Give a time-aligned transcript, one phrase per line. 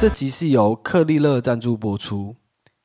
[0.00, 2.34] 这集是由克利乐赞助播出。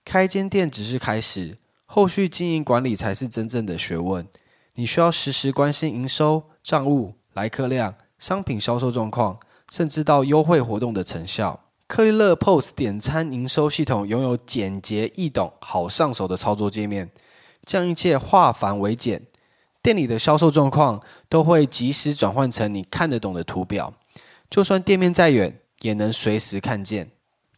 [0.04, 4.28] 开间店只是开始，后续经营管理才是真正的学问。
[4.74, 9.40] 你需要时时关心营收、账务、来客量、商品销售状况，
[9.72, 11.58] 甚至到优惠活动的成效。
[11.88, 17.10] 克利乐 POS 点餐营收系统拥有简洁易懂、好上手的操作界面，
[17.64, 19.26] 将一切化繁为简。
[19.82, 23.94] 店里的销售状况都会及时转换成你看得懂的图表，
[24.50, 27.12] 就算店面再远，也能随时看见。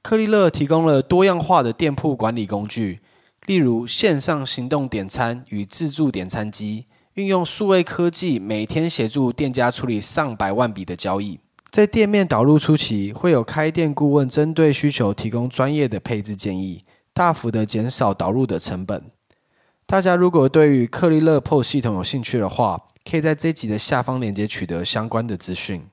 [0.08, 3.02] 克利勒提供了多样化的店铺管理工具，
[3.46, 6.86] 例如线上行动点餐与自助点餐机，
[7.16, 11.38] 运用数位科技，每天协助店家处理上百万笔的交易。
[11.72, 19.04] 在店面导入初期，会有开店顾问针对需求提供专业的配置建议，大幅的减少导入的成本。
[19.86, 25.84] 大家如果对于克利勒 POS 系统有兴趣的话，可以在这集的下方链接取得相关的资讯。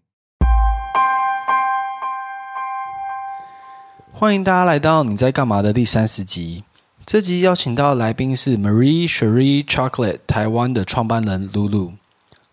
[4.25, 6.64] 欢迎大家来到你在干嘛的第三十集。
[7.05, 11.92] 这集邀请到的来宾是 Marie Cherie Chocolate 台湾的创办人露露。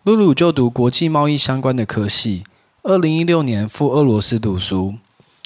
[0.02, 2.44] 露露就读国际贸易相关的科系。
[2.82, 4.96] 二零一六年赴俄罗斯读书，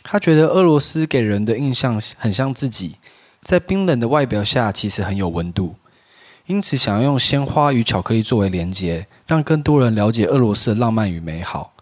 [0.03, 2.97] 他觉得俄罗斯给人的印象很像自己，
[3.45, 5.77] 在冰冷的外表下其实很有温度，
[6.47, 11.73] 因此想要用鲜花与巧克力作为连结，让更多人了解俄罗斯的浪漫与美好。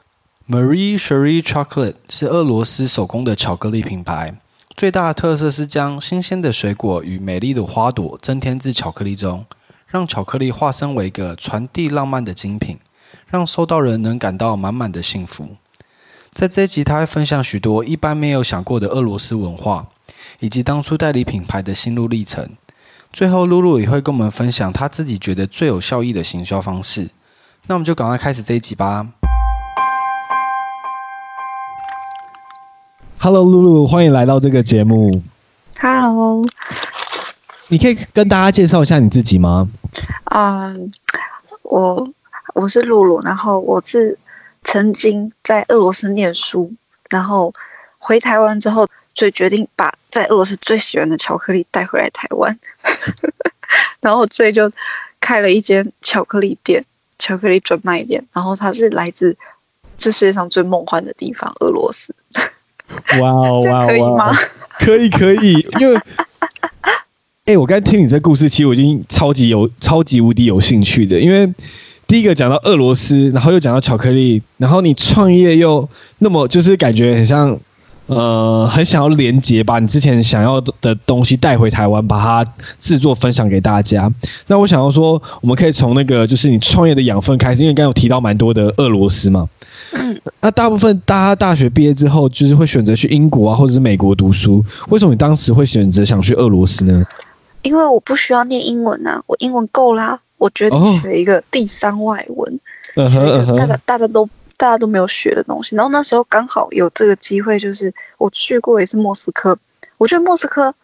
[0.47, 4.35] Marie Cherie Chocolate 是俄罗斯手工的巧克力品牌，
[4.77, 9.47] 最大的特色是将新鲜的水果与美丽的花朵增添至巧克力中，
[9.87, 12.79] 让巧克力化身为一个传递浪漫的精品。
[13.29, 15.49] 让收到人能感到满满的幸福。
[16.33, 19.87] 在这一集，他会分享许多一般没有想过的俄罗斯文化，
[20.41, 22.51] 以及当初代理品牌的心路历程。
[23.13, 27.09] 最后，露露也会跟我们分享他自己觉得最有效益的行销方式。
[27.67, 29.09] 那我们就赶快开始这一集吧。
[33.25, 35.23] Hello，露露，欢迎来到这个节目。
[35.81, 36.45] Hello，
[37.69, 39.67] 你可以跟大家介绍一下你自己吗？
[40.25, 40.91] 啊，um,
[41.63, 42.07] 我。
[42.53, 44.19] 我是露露，然后我是
[44.63, 46.75] 曾经在俄罗斯念书，
[47.09, 47.55] 然后
[47.97, 52.59] 回台湾之后，就决定把在俄罗斯最喜欢的巧克力带回来台湾，
[54.01, 54.71] 然后所以就
[55.23, 56.85] 开了一间巧克力店，
[57.19, 59.39] 巧克力专卖店，然后它是来自
[59.97, 62.15] 这世界上最梦幻的地方——俄罗斯。
[63.21, 64.33] 哇哦哇哦，
[64.79, 65.09] 可以？
[65.09, 65.97] 可以可以，因为，
[67.47, 71.53] 哎、欸，我刚才听你这故事，其实我已经超级有、超级无敌有兴趣的，因为。
[72.07, 77.59] 第一个讲到俄罗斯，然后又讲到巧克力，然后你创业又那么就是感觉很像，
[78.07, 84.13] 呃，很想要连接，把你之前想要的东西带回台湾，把它制作分享给大家。
[84.49, 89.49] 那我想要说，我们可以从那个就是你创业的养分开始，因为刚刚有提到蛮多的俄罗斯嘛。
[89.93, 90.21] 嗯。
[90.41, 94.65] 那大部分大家大学毕业之后，就是会选择去英国啊，或者是美国读书。
[94.89, 97.07] 为什么你当时会选择想去俄罗斯呢？
[97.63, 100.21] 因为我不需要念英文啊，我英文够啦。
[100.37, 102.61] 我决定学一个第三外文，
[103.57, 104.29] 大家大家都
[104.59, 105.75] 大家都没有学的东西。
[105.77, 109.57] 然后那时候刚好有这个机会，就是我去过一次莫斯科，
[109.97, 110.75] 我觉得莫斯科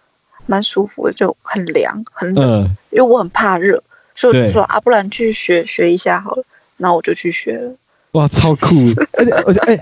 [0.47, 3.83] 蛮舒服的，就很凉很冷，嗯、因为我很怕热，
[4.15, 6.45] 所以我就说啊，不然去学学一下好了。
[6.79, 7.75] 然后我就去学了。
[8.13, 8.75] 哇，超酷！
[9.13, 9.81] 而且而且哎，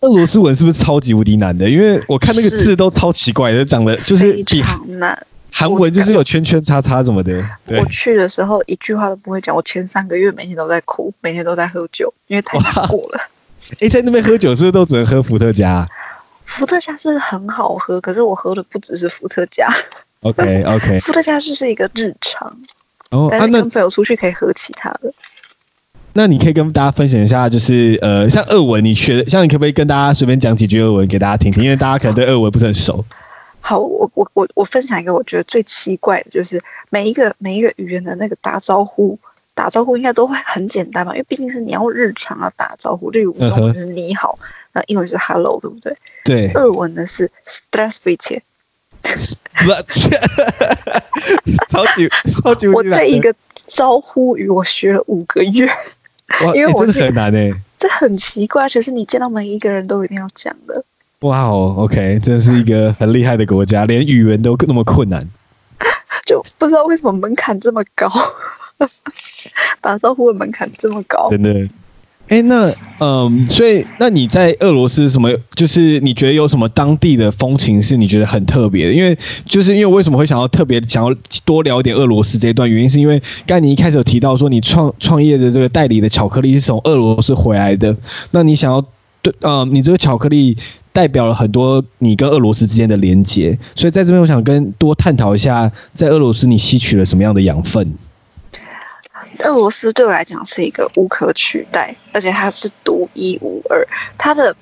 [0.00, 1.68] 俄罗斯文是不是超级无敌难的？
[1.68, 5.26] 因为我看那个字都超奇怪的，长得就是非常难。
[5.50, 7.44] 韩文就是有圈圈叉叉什么的。
[7.66, 13.20] 我去的时候一句话都不会讲，我前三个月每天都在哭，每天都在喝酒，因为太难过了。
[13.80, 15.86] 哎，在那边喝酒是不是都只能喝伏特加？
[16.44, 19.74] 伏特加是很好喝，可是我喝的不只是伏特加。
[20.20, 21.00] OK OK。
[21.04, 22.56] 伏特加就是一个日常。
[23.10, 25.12] 哦，但是跟朋友出去可以喝其他的。
[26.18, 31.62] 那你可以跟大家分享一下，就是呃，像俄文，你学的，像你可不可以跟大家随便讲几句俄文给大家听听？
[31.62, 33.04] 因为大家可能对俄文不是很熟。
[33.60, 36.60] 好，我我我我分享一个我觉得最奇怪的，就是
[36.90, 39.16] 每一个每一个语言的那个打招呼，
[39.54, 41.12] 打招呼应该都会很简单吧？
[41.12, 44.36] 因为毕竟是你要日常要打招呼，例如中文是你好，
[44.72, 45.94] 那、英文是 hello，对不对？
[46.24, 46.50] 对。
[46.52, 48.40] 日文的是 strasbite。
[49.00, 49.14] 哈
[49.54, 51.02] 哈哈哈哈！
[51.68, 52.08] 超级
[52.42, 52.66] 超级！
[52.66, 53.32] 我这一个
[53.68, 55.70] 招呼语我学了五个月。
[56.44, 60.84] 哇因为我是、欸、很难诶，这很奇怪，其实你见到每一个人都一定要讲的。
[61.20, 65.26] 哇哦，OK，真是一个很厉害的国家，连语文都那么困难，
[66.24, 68.08] 就不知道为什么门槛这么高，
[69.80, 71.66] 打招呼的门槛这么高，真的。
[72.28, 75.32] 哎、欸，那嗯，所以那你在俄罗斯什么？
[75.54, 78.92] 就是你觉得有什么当地的风情是你觉得很特别的？
[78.92, 79.16] 因为
[79.46, 81.14] 就是因为为什么会想要特别想要
[81.44, 87.96] 多聊一点俄罗斯这一段原因，是因为刚才你一开始有提到说你创 创业的这个代理的巧克力是从俄罗斯回来的，
[88.30, 88.84] 那你想要
[89.22, 90.56] 对啊、嗯，你这个巧克力。
[90.90, 93.56] 代表了很多你跟俄罗斯之间的连接。
[93.76, 97.94] 所以在这边，我想跟多探讨一下，在俄罗斯你吸取了什么样的养分？
[99.38, 103.86] 俄罗斯对我来讲是一个无可取代，而且它是独一无二。
[104.16, 104.56] 它的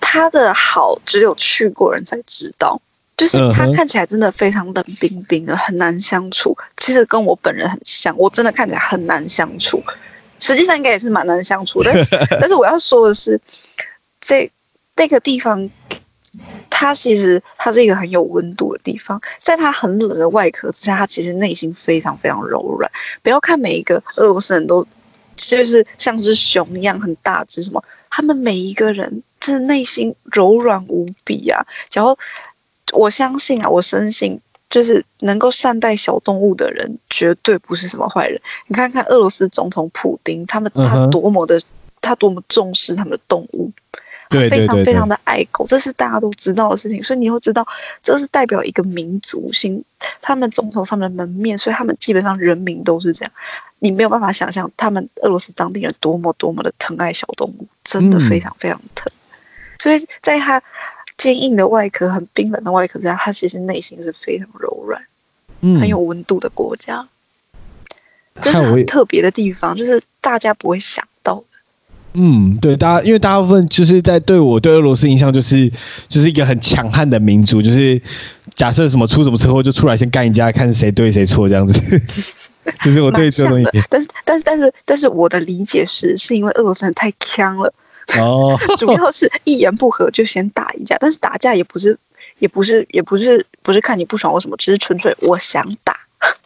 [0.00, 2.80] 它的好只有去过人才知道，
[3.16, 6.56] 就是它看起来真的非常冷冰冰的，很难相处。
[6.76, 9.82] 其实跟我本人很像，我真的看起来很难相处。
[10.38, 12.10] 实际上应该也是蛮难相处的，但是
[12.40, 13.40] 但是我要说的是，
[14.20, 14.50] 这
[14.96, 15.68] 那个地方，
[16.80, 22.90] 它其实它是一个很有温度的地方，在它很冷的外壳之下，它其实内心非常非常柔软。
[23.22, 24.86] 不要看每一个俄罗斯人都
[25.36, 31.66] 就是像只熊一样很大只什么，他们每一个人真的内心柔软无比啊！
[31.92, 32.18] 然后
[32.94, 34.40] 我相信啊，我深信。
[34.70, 38.40] 就是能够善待小动物的人，绝对不是什么坏人。
[38.68, 41.60] 你看看俄罗斯总统普丁，他们他多么的，
[42.00, 43.72] 他多么重视他们的动物，
[44.30, 47.02] 他非常非常的爱狗，这是大家都知道的事情。
[47.02, 47.66] 所以你会知道，
[48.02, 49.84] 这是代表一个民族性，
[50.22, 53.32] 他们总统上面的门面，所以他们基本上人民都是这样。
[53.80, 59.12] 你没有办法想象，他们俄罗斯当地人多么多么的疼爱小动物，真的非常非常疼。
[59.78, 60.62] 所以在他。
[61.16, 65.04] 坚硬的外壳，很冰冷的外壳，之下它其实内心是非常柔软、
[65.60, 67.06] 嗯、很有温度的国家。
[68.40, 71.06] 这是很特别的地方，就是大家不会想。
[72.12, 75.70] 嗯，对，大家因为大部分就是在对我对俄罗斯印象就是
[76.08, 78.00] 就是一个很强悍的民族，就是
[78.54, 81.80] 假设什么出什么车祸就出来先干一架，看谁对谁错这样子。
[82.84, 87.72] 就是我对这个东西，但是但是但是但是我的理解是，是因为俄罗斯人太强了。
[88.18, 91.96] 哦， 主要是一言不合就先打一架，但是打架也不是，
[92.38, 95.96] 也不是，也不是，不是看你不爽或什么，只是纯粹我想打。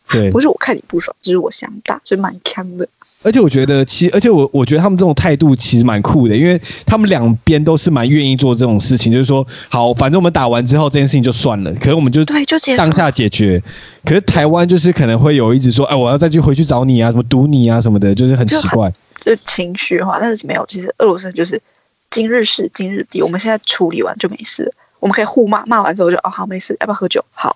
[0.08, 2.88] 对， 不是我看你不爽，只是我想打，所以蛮强的。
[3.24, 13.62] 而且我觉得，其实，而且我我觉得他们这种态度其实蛮酷的，因为他们两边都是蛮愿意做这种事情，就是说，好，反正我们打完之后这件事情就算了，可是我们就对，就当下解决。
[14.04, 18.92] 可是台湾就是可能会有一直说，哎，我要再去回去找你啊，什么堵你啊什么的，就是很奇怪。
[19.20, 20.66] 就情绪化，但是没有。
[20.66, 21.58] 其实俄罗斯就是
[22.10, 24.72] 今日事今日毕，我们现在处理完就没事了。
[25.04, 27.22] 我们可以互骂，骂完之后就哦好没事，要不要喝酒？
[27.34, 27.54] 好。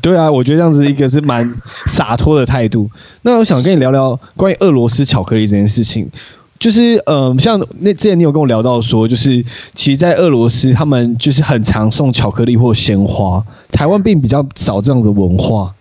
[0.00, 1.52] 对啊，我觉得这样子一个是蛮
[1.86, 2.88] 洒脱的态度。
[3.22, 6.08] 那我想跟你聊聊关于俄罗斯巧克力这件事情，
[6.60, 9.44] 就是嗯、呃，像那之前你有跟我聊到说，就是
[9.74, 15.74] 其实，在俄罗斯他们就是很常送巧克力或鲜花，台湾并比较少这样的文化。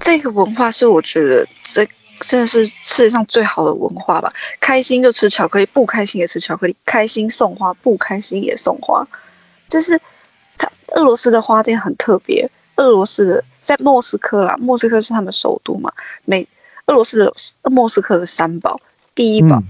[0.00, 1.86] 这个文化是我觉得这。
[2.20, 4.28] 真的是世界上最好的文化吧！
[4.60, 6.74] 开心就吃巧克力，不开心也吃巧克力。
[6.84, 9.06] 开心送花，不开心也送花。
[9.68, 10.00] 就是
[10.58, 12.50] 他俄罗斯的花店很特别。
[12.76, 15.92] 俄罗斯的在莫斯科啦，莫斯科是他们首都嘛。
[16.24, 16.46] 每
[16.86, 17.32] 俄罗斯的
[17.70, 18.80] 莫斯科的三宝：
[19.14, 19.62] 第一宝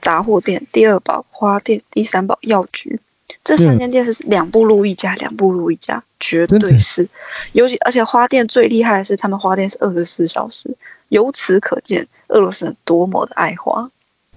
[0.00, 3.00] 杂货店，第二宝花店，第三宝药局。
[3.42, 7.06] 这三间店是两步路一家，两步路一家，绝对是。
[7.52, 10.74] 尤其而且花店最厉害的是，他们花店是二十四小时。
[11.10, 13.90] 由此可见，俄罗斯人多么的爱花。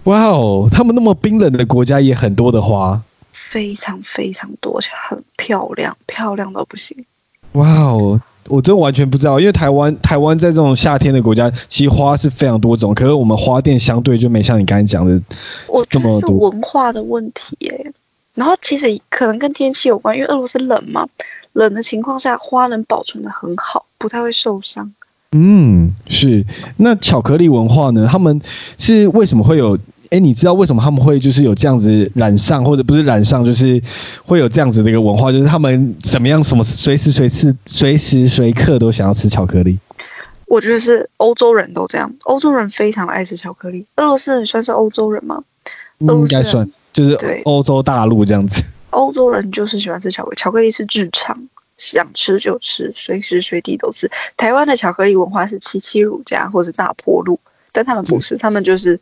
[0.04, 3.00] 哇哦，他们那么冰冷的国家也很多的花，
[3.38, 7.04] 非常非常多，而且很漂亮，漂亮到不行。
[7.52, 15.18] 哇哦，我真完全不知道，因为台湾台湾在这种夏天的国家，其实花是非常多种，可是我们花店相对就没像你刚才讲的
[15.88, 16.50] 这么多。
[16.50, 17.92] 文化的问题耶。
[18.34, 21.08] 然后其实可能跟天气有关，因为俄罗斯冷嘛，
[21.52, 24.92] 冷的情况下花能保存的很好，不太会受伤。
[25.32, 26.44] 嗯，是。
[26.76, 28.08] 那巧克力文化呢？
[28.10, 28.40] 他们
[28.76, 29.78] 是为什么会有？
[30.10, 33.80] 哎，你知道为什么他们会就是有这样子染上，或者不是染上，就是
[34.24, 35.30] 会有这样子的一个文化？
[35.32, 39.78] 就是他们怎么样，什么随时随时随时随刻都想要吃巧克力？
[40.46, 43.86] 我觉得是欧洲人都这样，欧洲人非常爱吃巧克力。
[43.96, 45.42] 俄罗斯人算是欧洲人吗？
[45.98, 48.62] 应该算，就是欧洲大陆这样子。
[48.90, 51.48] 欧洲人就是喜欢吃巧克力，巧克力是日常。
[51.76, 54.10] 想吃就吃，随时随地都吃。
[54.36, 57.38] 台湾的巧克力文化是七七乳加或是大坡路，
[57.70, 58.98] 但他们不是，他们就是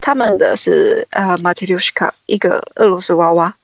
[0.00, 3.54] 他们的是呃马特留什卡，一个俄罗斯娃娃。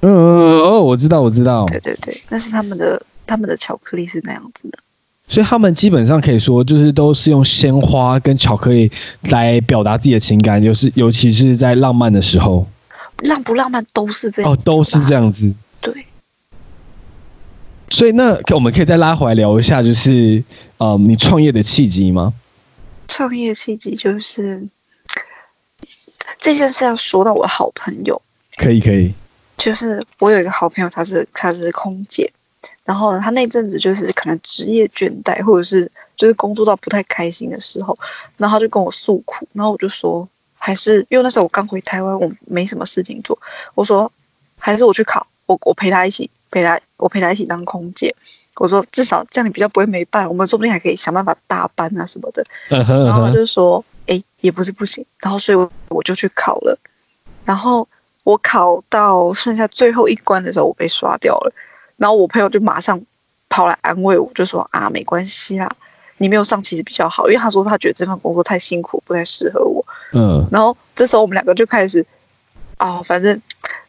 [0.00, 1.66] 嗯嗯哦，我知道我知道。
[1.66, 4.78] 对对对，那是他们的他们的巧克力是那样子的。
[5.26, 12.66] 所以他们基本上可以说，就是都是用鲜花跟巧克力来表达自己的情感，就是尤其是在浪漫的时候。
[13.18, 14.52] 浪不浪漫都是这样。
[14.52, 15.54] 哦，都是这样子。
[15.80, 16.04] 对。
[17.88, 20.44] 所以那我们可以再拉回来聊一下，就是
[20.76, 22.34] 呃，你创业的契机吗？
[23.08, 24.66] 创业契机就是
[26.38, 28.20] 这件事要说到我好朋友。
[28.56, 29.12] 可以可以。
[29.56, 32.32] 就是我有一个好朋友，她是他是空姐，
[32.84, 37.96] 然后呢，他那阵子就是可能职业倦怠，或者是就是工作到不太开心的时候，
[38.36, 43.38] 然后她就跟我诉苦，然后我就说，还是因为那时候我刚回台湾，我没什么事情做，
[43.74, 44.10] 我说
[44.58, 45.26] 还是我去考。
[45.46, 48.14] 我我陪她一起陪她，我陪她一起当空姐。
[48.56, 52.44] 我说至少这样你比较不会没伴，我们说不定还可以想办法搭班啊什么的。
[52.68, 55.04] 然后他就说，哎，也不是不行。
[55.20, 56.78] 然后所以我我就去考了。
[57.44, 57.88] 然后
[58.22, 61.52] 我考到剩下最后一关的时候，我被刷掉了。
[61.96, 63.00] 然后我朋友就马上
[63.48, 65.74] 跑来安慰我，就说啊，没关系啦，
[66.18, 69.84] 你没有上其实比较好，因为他说他觉得这份工作太辛苦，不太适合我。
[70.12, 70.46] 嗯。
[70.50, 72.04] 然后这时候我们两个就开始，
[72.76, 73.40] 啊，反正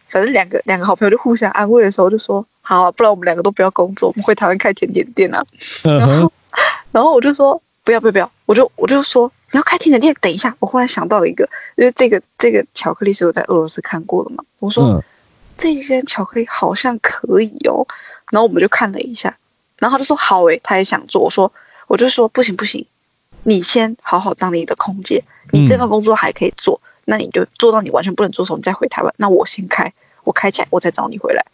[0.07, 2.45] 反正两个两个好朋友就互相安慰的时候就说。
[2.67, 5.45] 好啊，不然我们两个都不要工作，我们回台湾开甜点店啊。
[5.84, 6.34] 然后，
[6.91, 14.44] 然后我就说不要不要不要，我就我就说你要开甜点店，等一下，我忽然想到一个，因为这个这个巧克力是我在俄罗斯看过的嘛。
[14.60, 15.04] 我说、嗯、
[15.58, 17.86] 这间巧克力好像可以哦，
[18.32, 19.38] 然后我们就看了一下，
[19.77, 21.22] 然后他就说好诶，他也想做。
[21.22, 21.54] 我说
[21.88, 22.88] 我就说不行不行，
[23.44, 29.13] 你先好好当你的空姐，你这份工作还可以做，嗯、那你就做到你完全不能做的时候，你再回台湾。
[29.18, 31.46] 那我先开，我开起来，我再找你回来。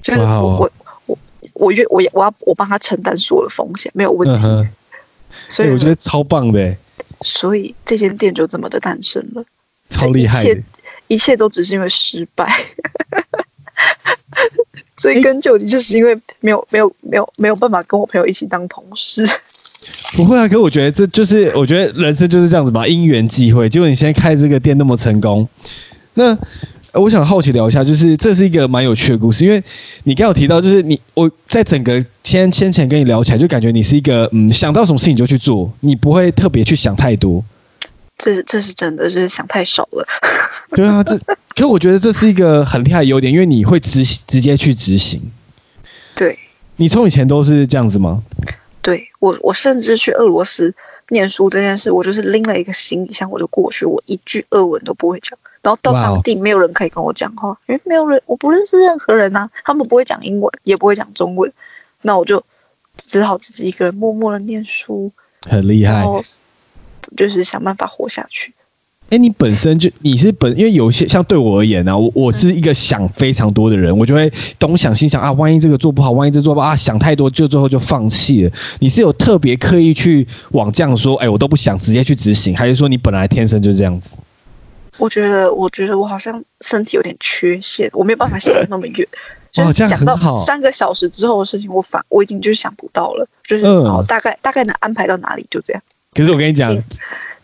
[0.00, 0.70] 就是我我
[1.04, 1.18] 我
[1.52, 4.46] 我愿我我要我帮他承担所有的风险，没有问题。
[4.46, 4.68] 嗯、
[5.48, 6.76] 所以我觉得超棒的。
[7.22, 9.44] 所以这间店就这么的诞生了，
[9.90, 10.50] 超厉害的。
[10.50, 10.64] 一切
[11.08, 12.52] 一切都只是因为失败。
[14.96, 19.26] 追根究底，就是因为没有没有没有没有办法跟我朋友一起当同事。
[20.14, 23.68] 不会啊，可我觉得这就是我觉得人生就是这样子嘛，因缘际会。
[23.68, 25.48] 结果你现在开这个店那么成功，
[26.14, 26.36] 那。
[26.96, 29.62] 我想好奇聊一下，就是这是一个蛮有趣的故事，因为
[30.04, 37.44] 你刚有提到，就是你我在整个先先前跟你聊起来，就感觉你是一个嗯，想到什么事情就去做，你不会特别去想太多。
[38.18, 40.06] 这这是真的，就是想太少了。
[40.74, 41.18] 对啊，这
[41.54, 45.20] 可我觉得这是一个很厉害的优点，因为你会直直接去执行。
[46.14, 46.38] 对。
[46.78, 48.22] 你从以前都是这样子吗？
[48.82, 50.74] 对我，我甚至去俄罗斯
[51.08, 55.38] 念书这件事，我就是拎了一个行李箱我就过去，我一句俄文都不会讲。
[55.62, 61.52] 然后到当地没有人可以跟我讲话，因为没有人，我不认识任何人啊，他们不会讲英文，也不会讲中文，
[62.02, 62.44] 那我就
[62.96, 65.10] 只好自己一个人默默的念书，
[65.42, 66.24] 很厉害，然后
[67.16, 68.54] 就是想办法活下去。
[69.08, 78.50] 哎，你本身就你是本，因为有些像对我而言呢、啊，我我是一个想非常多的人，嗯、我就会东想西想啊，万一这个做不好，万一这做不好啊，想太多，就最后就放弃了。
[78.80, 84.16] 你是有特别刻意去往这样说，哎，我都不想直接去执行，还是说你本来天生就是这样子？
[84.98, 89.06] 我觉得，我觉得我好像身体有点缺陷，我没有办法想那么远。
[89.52, 95.80] 就是想到三个小时之后的事情，我反我已经就是想不到了，就是哦，大概大概能安排到哪里，就这样。
[96.12, 96.76] 可是我跟你讲，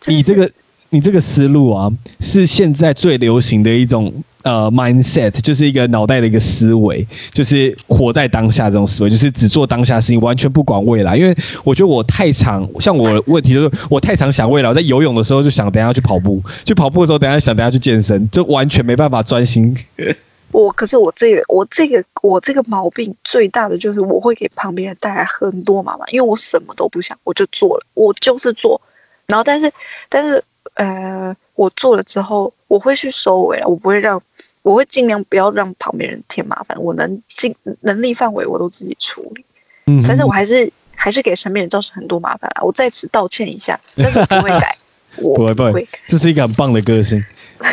[0.07, 0.51] 你这个。
[0.93, 11.17] 你这个思路啊，是现在最流行的一种呃 mindset，就是一个脑袋的一个思维，就是活在当下这种思维，就是只做当下事情，完全不管未来。
[11.17, 11.35] 因为
[11.65, 19.75] 我觉得我太常，像我问题就是我太常想未来，我在游泳的时候就想等下去跑步，去跑步的时候等下想等下去健身，就完全没办法专心。
[20.53, 28.83] 我可是我这个我这个我这个毛病最大的就是我会给旁边人带来很多麻烦，因为我什么都不想，我就做了，我就是做，
[29.27, 29.73] 然后但是
[30.11, 30.45] 但是。
[30.75, 34.23] 呃，我做了之后，我会去收尾了，我不会让，
[34.63, 39.45] 我会尽量不要让旁边人添麻烦，我能尽能力范围我都自己处理。
[39.87, 44.77] 嗯，但是我还是还是给身边人造成很多麻烦了，我在此道歉一下，但是不会改，
[45.19, 47.23] 我不会不会，这是一个很棒的个性。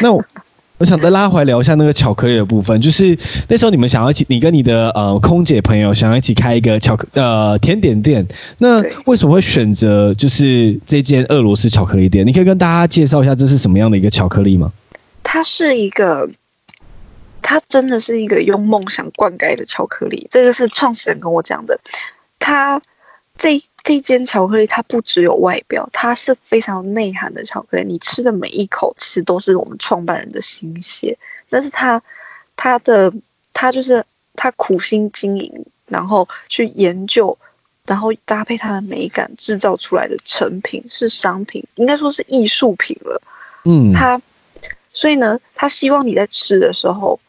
[0.02, 0.12] 那
[0.80, 0.86] 我。
[0.90, 3.16] 想再拉回来聊一下那个巧克力的部分，就是
[3.48, 8.26] 那时候你们想要一起，你跟你的呃空姐朋友想要一起开一个巧克呃甜点店，
[8.58, 12.26] 那为什么会选择就是这间俄罗斯巧克力店？
[12.26, 14.72] 你可以跟大家介绍一下这是什么样的一个巧克力吗？
[15.22, 16.28] 它是一个，
[17.44, 21.80] 它真的是一个用梦想灌溉的巧克力，这个是创始人跟我讲的，
[22.40, 22.82] 它。
[23.40, 27.86] 这这间巧克力它不只有外表，它是非常有内涵的巧克力。
[27.86, 31.18] 你吃的每一口其实都是我们创办人的心血，
[31.50, 32.04] 但是他
[32.58, 33.14] 他的
[33.54, 34.06] 他就是
[34.36, 37.38] 他苦心经营，然后去研究，
[37.86, 43.22] 然后搭配它的美感制造出来的成品是商品，应该说是艺术品了。
[43.64, 44.22] 嗯，他
[44.92, 47.20] 所以呢，他希望你在吃的时候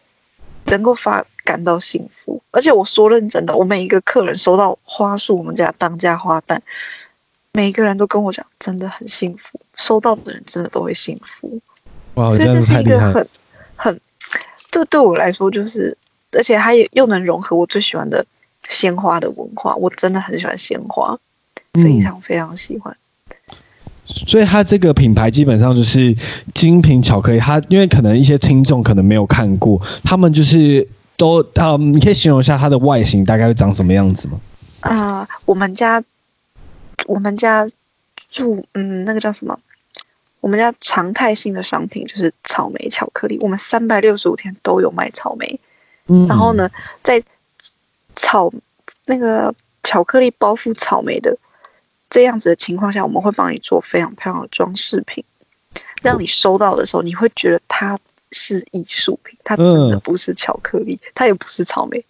[0.66, 1.24] 能够发。
[1.50, 6.60] 感到幸福，而且我说认真的，我每一个客人收到花束，我们家当家花旦，
[7.50, 11.58] 每一个人都跟我讲，真的很幸福，收到的人真的都会幸福。
[12.14, 13.10] 哇，这样子太厉害。
[13.10, 13.28] 所以这是一个很
[13.74, 14.00] 很，
[14.70, 15.98] 这对我来说就是，
[16.30, 18.24] 而且它也又能融合我最喜欢的
[18.68, 21.18] 鲜花的文化，我真的很喜欢鲜花，
[21.72, 22.96] 非常非常喜欢。
[23.50, 23.56] 嗯，
[24.06, 26.14] 所以它这个品牌基本上就是
[26.54, 30.86] 精品巧克力，它因为可能一些听众可能没有看过，他们就是。
[31.20, 34.40] 都嗯，你可以形容一下它的外形大概会长什么样子吗？
[34.80, 36.02] 啊、呃，我们家
[37.04, 37.68] 我们家
[38.30, 39.60] 住嗯，那个叫什么？
[40.40, 45.60] 我们家常态性的商品就是草莓巧克力，我们三百六十五天都有卖草莓，
[46.06, 46.70] 嗯，然后呢，
[47.02, 47.22] 在
[48.16, 48.50] 草
[49.04, 51.36] 那个巧克力包覆草莓的
[52.08, 55.22] 这样子的情况下，我们会帮你做非常漂亮的装饰品，
[56.00, 57.98] 让你收到的时候，你会觉得它
[58.32, 62.04] 是艺术品，它真的不是巧克力，它也不是草莓，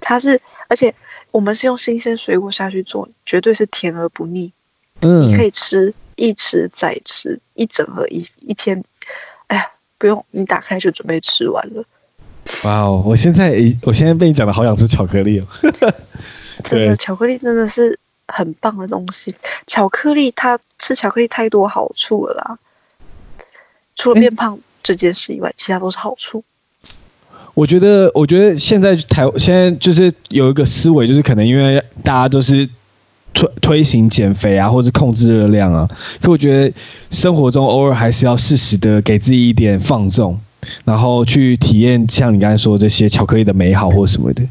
[0.00, 0.94] 它是，而且
[1.30, 4.52] 我们是用新鲜水果下去做，绝对是甜而不腻。
[5.00, 8.84] 嗯，你可以吃一吃再吃，一整盒一一天，
[9.48, 11.84] 哎呀，不用你打开就准备吃完了。
[12.64, 15.46] 哇哦，我现在我现在被你讲的好想吃巧克力哦。
[16.64, 17.98] 真的，巧克力真的是
[18.28, 19.34] 很棒的东西。
[19.66, 22.58] 巧克力它吃巧克力太多好处了啦，
[23.96, 26.44] 除了变胖这件事以外，其他都是好处。
[27.54, 32.68] 我觉得，我觉得现在台现在就是有一个思维，就是可能因为大家都是。
[33.34, 35.88] 推推行减肥啊，或者控制热量啊，
[36.20, 36.74] 可我觉得
[37.10, 40.38] 生活中偶尔还是要适时的给自己一点放纵，
[40.84, 44.46] 然后去体验像你刚才说的这些巧克力的美好或什么的。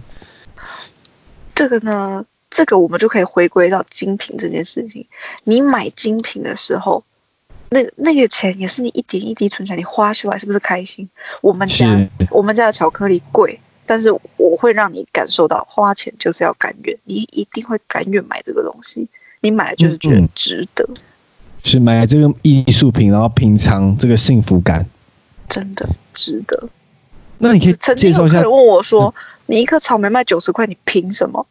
[1.53, 5.05] 这个呢，这个我们就可以回归到精品这件事情。
[5.43, 7.03] 你买精品的时候，
[7.72, 11.10] 那那个钱也是你一点一滴存起来，你花出来是不是开心？
[11.42, 13.60] 我们家我们家的巧克力贵。
[13.84, 19.06] 但是我会让你感受到花钱就是要甘愿，你一定会甘愿买这个东西，
[19.42, 20.98] 你买了就是觉得值得，嗯嗯、
[21.66, 24.86] 是买这个艺术品，然后品尝这个幸福感，
[25.50, 26.70] 真的值得。
[27.40, 28.30] 那你可以介绍一下。
[28.30, 31.46] 曾经有人问我说：“嗯、你一颗草莓卖九十块，你凭什么？”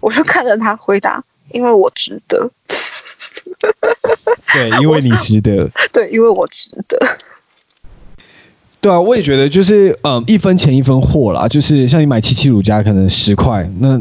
[0.00, 2.50] 我就看着他回答：“因为我值得。”
[4.52, 5.70] 对， 因为你值得。
[5.92, 7.18] 对，因为我值得。
[8.80, 11.48] 对啊，我也觉得就是，嗯，一分钱一分货啦。
[11.48, 14.00] 就是像你买七七乳加可能十块，那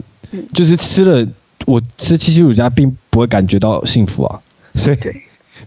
[0.53, 1.27] 就是吃了，
[1.65, 4.41] 我吃七七乳加并不会感觉到幸福啊。
[4.75, 4.97] 所以，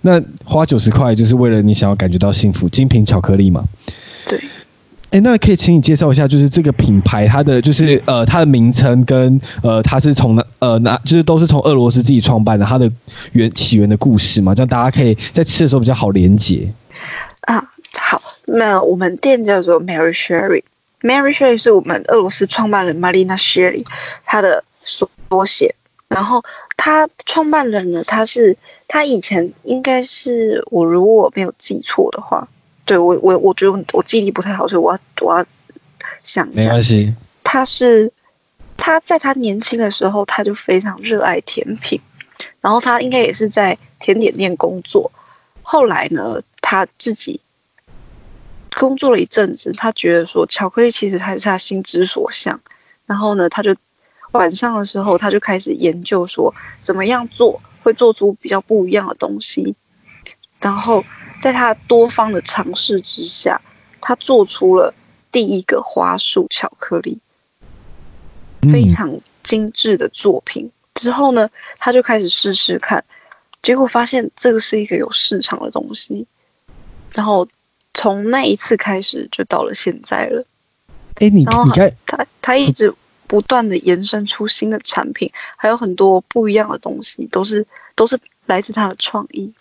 [0.02, 3.64] 那花九十块就是为了你想要感觉到幸福，精品巧克力嘛。
[4.29, 4.40] 对。
[5.11, 12.90] 哎，那可以请你介绍一下，就是这个品牌它的就是呃它的名称跟呃它是从哪呃哪就是都是从俄罗斯自己创办的，它的
[13.33, 16.73] 源起源的故事嘛，这样大家可以在吃的时候比较好连接。
[17.42, 17.71] 啊。
[18.01, 23.85] 好，那我们店叫做 Mary Sherry，Mary Sherry 是我们俄罗斯创办人 Marina Sherry
[24.27, 25.09] 她的缩
[25.47, 25.75] 写。
[26.09, 26.42] 然后
[26.77, 32.47] 她创办人呢，她是她以前应该是我如果没有记错的话，
[32.88, 35.44] 对我我我觉得我记忆力不太好，所以我要我要
[36.22, 36.61] 想一下。
[36.62, 37.14] 没关系。
[37.44, 38.11] 他是
[38.79, 42.01] 他在他年轻的时候他就非常热爱甜品，
[42.62, 45.12] 然后他应该也是在甜点店工作。
[45.62, 47.42] 后来呢，他自己。
[48.77, 52.61] 工作了一阵子，他觉得说巧克力其实还是他心之所向。
[53.07, 53.74] 然后呢，他就
[54.31, 59.74] 晚上的时候，他就开始研究说怎么样做会做出比较不一样的东西。
[60.61, 61.05] 然后
[61.40, 63.61] 在他多方的尝试之下，
[64.01, 64.94] 他做出了
[65.33, 67.18] 第一个花束巧克力，
[68.72, 70.70] 非常精致的作品。
[70.94, 73.05] 之后呢，他就开始试试看，
[73.62, 76.27] 结果发现这个是一个有市场的东西。
[77.12, 77.48] 然后。
[77.94, 80.44] 从那一次开始，就到了现在了。
[81.14, 82.94] 哎、欸，你你看，他他一直
[83.27, 89.53] 不断的延伸出新的产品，还有很多不一样的东西，都是都是来自他的创意。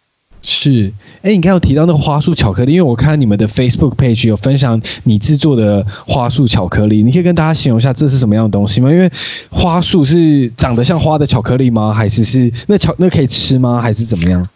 [0.50, 8.90] 是，哎、欸，你刚有提到那个花束巧克力，因为我看你们的 Facebook page 有分享你制作的花束巧克力，你可以跟大家形容一下这是什么样的东西吗？
[8.90, 9.12] 因为
[9.52, 11.94] 花束是长得像花的巧克力吗？
[11.94, 13.82] 还是是那巧那可以吃吗？
[13.82, 14.48] 还是怎么样？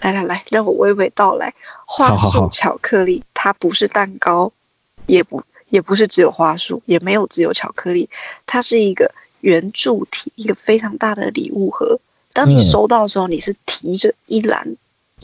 [0.00, 1.52] 来来来，让我娓娓道来。
[1.84, 4.50] 花束巧克力，它不是蛋糕，
[5.04, 8.08] 也不也不是只有花束，也没有只有巧克力，
[8.46, 12.00] 它是一个圆柱体，一个非常大的礼物盒。
[12.32, 14.74] 当你收到的时候，你是提着一篮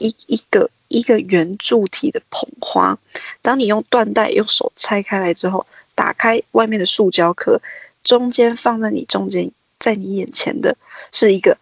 [0.00, 2.98] 一一个一个圆柱体的捧花。
[3.42, 7.60] 当你用缎带用手拆开来之后，打开外面的塑胶壳，
[8.02, 10.76] 中间放在你中间，在你眼前的
[11.12, 11.56] 是一个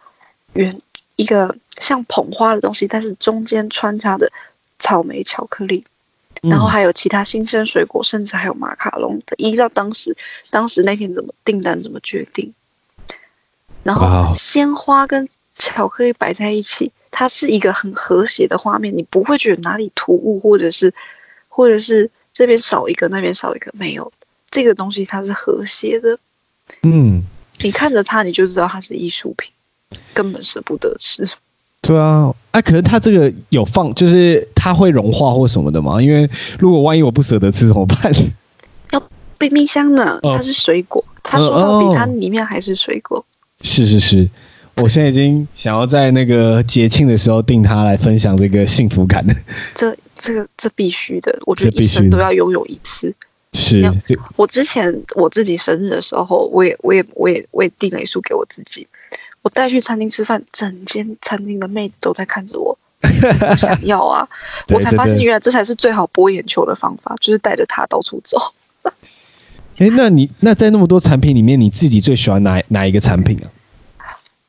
[0.53, 0.81] 圆
[1.15, 4.31] 一个像捧花的东西，但是中间穿插的。
[4.81, 5.83] 草莓巧克力，
[6.41, 9.35] 然后还有其他新鲜水果，嗯、甚至还有马卡龙的。
[9.37, 10.15] 依照当时，
[10.51, 12.53] 当时那天怎么订单怎么决定，
[13.83, 20.93] 然后鲜花跟巧克力摆在一起，它是一个很和谐的画面，你不会觉得哪里突兀，或者是，
[21.47, 24.11] 或者是这边少一个，那边少一个，没有，
[24.51, 26.17] 这个东西它是和谐的。
[26.83, 27.23] 嗯，
[27.61, 29.51] 你看着它，你就知道它是艺术品，
[30.13, 31.27] 根本舍不得吃。
[31.81, 36.01] 对啊，哎、啊，可是它这个有放，就是它会融化或什么的吗？
[36.01, 38.13] 因为如果万一我不舍得吃怎么办？
[38.91, 40.19] 要冰冰箱呢？
[40.21, 43.25] 它是水果，他、呃、说到底它里面还是水果。
[43.61, 44.29] 是是是，
[44.81, 49.35] 我现在已经想要在那个节庆的时候定它来分享这个幸福感了。
[49.75, 53.13] 这这个这必须的，我觉得一生都要拥有一次。
[53.53, 53.91] 是，
[54.35, 58.87] 我之前我自己生日的时候，我也我也我也我也订了一束给我自己。
[59.41, 64.27] 我带去餐厅吃饭，整间餐厅的妹子都在看着我， 我想要啊！
[64.69, 68.37] 我才发现原来这才是最好博眼球的方法，就是带着它到处走。
[68.83, 73.47] 哎、欸，那你那在那么多产品里面，你自己最喜欢哪哪一个产品啊？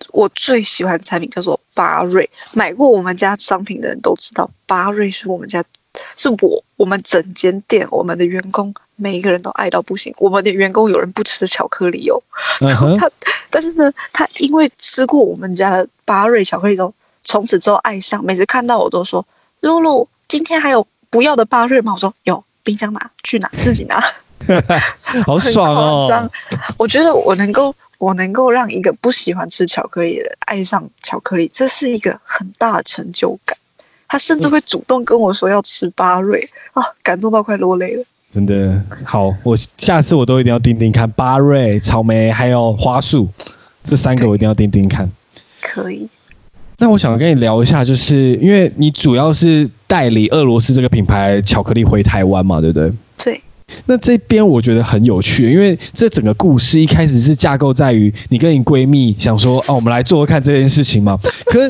[0.08, 5.62] 我最喜欢的产品叫做巴瑞，买过我们家商品的人都知道，巴瑞是我们家，
[6.16, 10.14] 是我我们整间店我们的员工每一个人都爱到不行。
[10.18, 12.22] 我们的员工有人不吃巧克力哦，
[12.60, 13.10] 然后 他，
[13.50, 19.26] 但是呢，他因为吃过我们家的巴瑞巧克力之后，从此之后爱上，每次看到我都说
[19.60, 24.02] ：“露露，今天还有不要的巴瑞吗？”我说：“有，冰箱拿去拿，自己拿。
[25.26, 26.30] ”好爽哦！
[26.78, 33.58] 我觉得我能够，我能够让一个不喜欢吃巧克力的人爱上巧克力，这是一个很大的成就感。
[34.08, 38.04] 他甚至会主动跟我说要吃巴瑞啊，感动到快落泪了。
[38.32, 43.28] 真的好，我下次我都一定要盯盯看巴瑞、草莓还有花束
[43.84, 45.10] 这三个，我一定要盯盯看。
[45.60, 46.08] 可以。
[46.78, 52.92] 那我想跟你聊一下，就是因为你主要是代理俄罗斯这个品牌巧克力回台湾嘛，对不对？
[53.18, 53.42] 对。
[53.86, 61.18] 那这边我觉得很有趣，因为这整个故事一开始是架构在于你跟你闺蜜想说，哦，我们来做做看这件事情嘛。
[61.46, 61.68] 可是，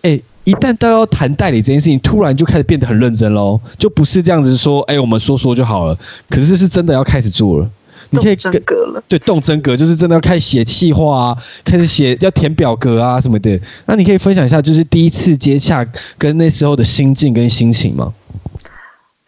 [0.00, 5.98] 哎、欸，一旦到要谈代理这件事情，突然就开始变得很认真喽，就不是这样子说，哎、欸，我们说说就好了。
[6.30, 7.70] 可是是真的要开始做了，
[8.08, 13.60] 你可以动真格了，对，动真格就是真的要开始写企划啊，开始写要填表格啊什么的。
[13.84, 18.14] 那你可以分享一下，就是第一次接洽跟那时候的心境跟心情吗？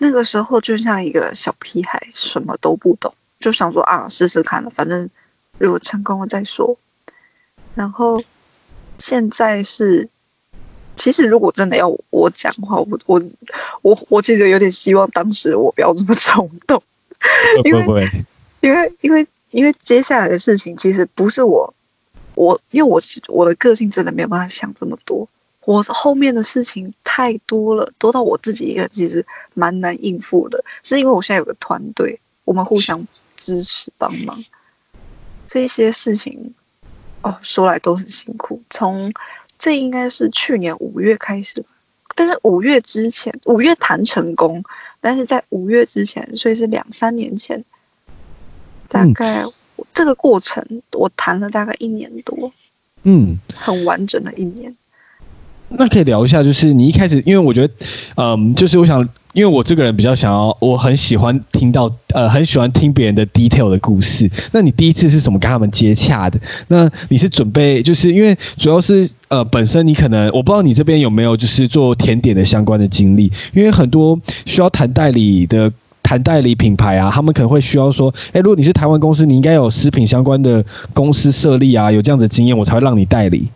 [0.05, 5.09] 那个时候就像一个小屁孩，什么都不懂，就想说啊，试试看了，反正
[5.57, 6.77] 如果成功了再说。
[7.75, 8.23] 然后
[8.99, 10.11] 现在是，
[10.95, 13.23] 其实如果真的要我讲话，我我
[13.81, 16.83] 我我其实有点希望当时我不要这么冲动，
[17.65, 18.11] 因为
[18.61, 21.73] 因为因为因为接下来的事情其实不是我
[22.35, 25.31] 我，因为我是我的个性真的没有办法想这么多。
[25.67, 30.65] 我后面的事情太多了，多到我自己一个人其实蛮难应付的。
[30.83, 34.39] 是因为我现在有个团队，我们互相支持帮忙。
[35.49, 36.55] 这些事情，
[37.23, 38.63] 哦，说来都很辛苦。
[38.71, 39.13] 从
[39.59, 41.65] 这应该是去年五月开始，
[42.15, 44.65] 但是五月之前，五月谈成功，
[45.01, 47.65] 但是在五月之前，所以是两三年前，
[48.89, 49.45] 大概
[49.95, 52.53] 这个过程我谈了大概一年多，
[53.05, 54.77] 嗯，很完整的一年。
[55.79, 57.75] 那可以聊一下，就是你一开始，因为我觉得，
[58.17, 64.31] 嗯，就是我想，因为我这个人比较想要，我很喜欢听到，呃，很喜欢听别人的 detail 的故事。
[64.53, 66.39] 那你第一次是怎么跟他们接洽的？
[66.69, 83.49] 那你是准备，就是因为主要是，呃，本身你可能，我不知道你这边有没有就是做甜点的相关的经历，因为很多需要谈代理的，谈代理品牌啊，他们可能会需要说，哎，如果你是台湾公司，你应该有食品相关的公司设立啊，有这样子经验，我才会让你代理。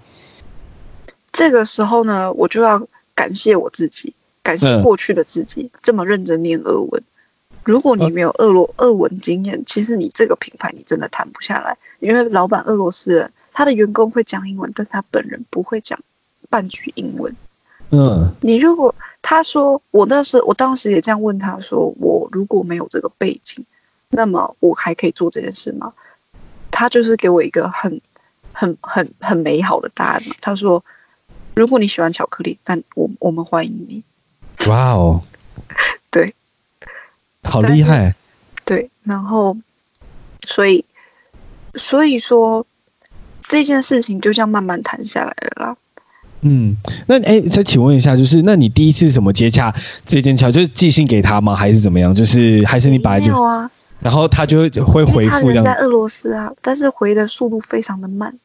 [1.32, 7.02] 这个时候呢，我就要感谢我自己，感谢过去的自己，嗯、这么认真念俄文。
[7.64, 16.00] 如果你没有俄罗俄文经验，其实你这个品牌你真的谈不下来，因为老板俄罗斯人，他的员工会讲英文，但他本人不会讲
[16.48, 17.36] 半句英文。
[17.90, 23.66] 嗯，你如果他说我那时我当时也这样问他说，我如果没有这个背景，
[24.08, 25.92] 那么我还可以做这件事吗？
[26.70, 28.00] 他就是给我一个很
[28.52, 30.22] 很很很美好的答案。
[30.40, 30.82] 他说。
[31.58, 34.04] 如果你喜欢巧克力，但我我们欢迎你。
[34.68, 35.22] 哇哦，
[36.08, 36.32] 对，
[37.42, 38.14] 好厉害。
[38.64, 39.56] 对，然后，
[40.46, 40.84] 所以，
[41.74, 42.64] 所以说
[43.42, 45.76] 这件事情就这样慢慢谈下来了啦。
[46.42, 46.76] 嗯，
[47.08, 49.74] 那哎，再请问一下，就是那你第一次怎么接洽
[50.06, 51.56] 这件巧，就是寄信给他吗？
[51.56, 52.14] 还是怎么样？
[52.14, 53.68] 就是还是你本来就啊，
[53.98, 55.64] 然后他就会会回复这样。
[55.64, 58.38] 他人在俄罗斯啊，但是回的速度非常的慢。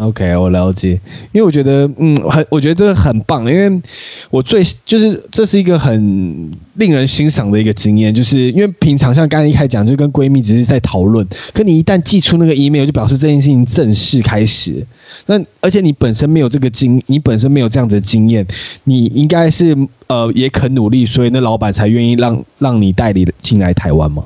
[0.00, 0.92] OK，我了解，
[1.30, 3.82] 因为我觉得，嗯，很，我觉得这个很棒，因为
[4.30, 14.86] 我最就是这是一个很令人欣赏的一个经验，就是因为平常像刚才一开始讲，就跟闺蜜只是在讨论，可你一旦寄出那个 email，就表示这件事情正式开始。
[15.26, 18.46] 那而且你本身没有这个经，你本身没有这样子的经验，
[18.84, 24.24] 你应该是呃也肯努力，所以那老板才愿意让让你代理进来台湾吗？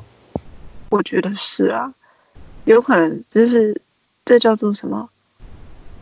[0.87, 1.93] 我觉得是啊，
[2.63, 3.81] 有可能就是
[4.23, 5.09] 这叫做什么？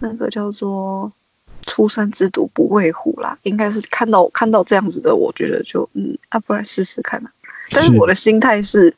[0.04, 1.13] 那个叫做
[1.66, 7.32] “初生之犊不畏虎”啦，应该是看到看到这样子的，我觉得就嗯啊，不然试试看啊。
[7.72, 8.94] 但是我的心态是，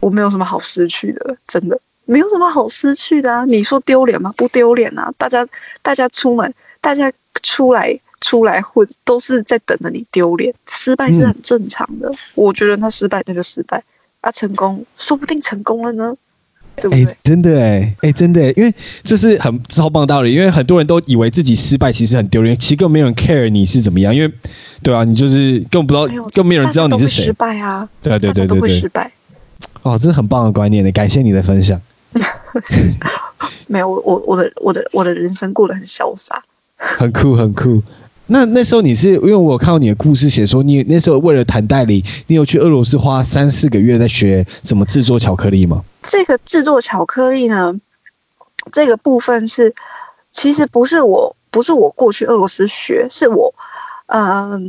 [0.00, 3.44] 我没有什么好失去的，真的没有什么好失去的啊。
[3.44, 4.32] 你说丢脸吗？
[4.34, 5.12] 不丢脸啊！
[5.18, 5.46] 大家
[5.82, 10.54] 大家出门，大家出来出来混，都是在等着你丢脸。
[10.66, 13.84] 失败是很正常的，嗯、我觉得那失败那就失败，
[14.22, 16.16] 啊，成功说不定成功了呢，
[16.76, 17.04] 对不对？
[17.04, 24.32] 欸、真的哎、欸，哎、欸，真的、欸，因为这是很超棒的道理，因为很多人都以为自己失败其实很丢脸，其实根本没有人 care 你是怎么样，因为
[24.82, 27.24] 对啊，你就是根本不知道，哎、更没有人知道你是谁。
[27.26, 29.10] 失败啊，对啊，对对对对，失败。
[29.82, 31.80] 哦，这是很棒的观念的，感谢你的分享。
[33.66, 36.42] 没有，我我的我的我的人生过得很潇洒，
[36.76, 37.82] 很酷很酷。
[38.26, 45.82] 那那时候你是因为我有看到你的故事写说，你那时候为了谈代理，你有去俄罗斯花三四个月在学怎么制作巧克力吗？
[46.02, 47.80] 这个制作巧克力呢，
[48.72, 49.74] 这个部分是
[50.30, 53.54] 其实不是我不是我过去俄罗斯学，是我
[54.06, 54.60] 嗯、呃，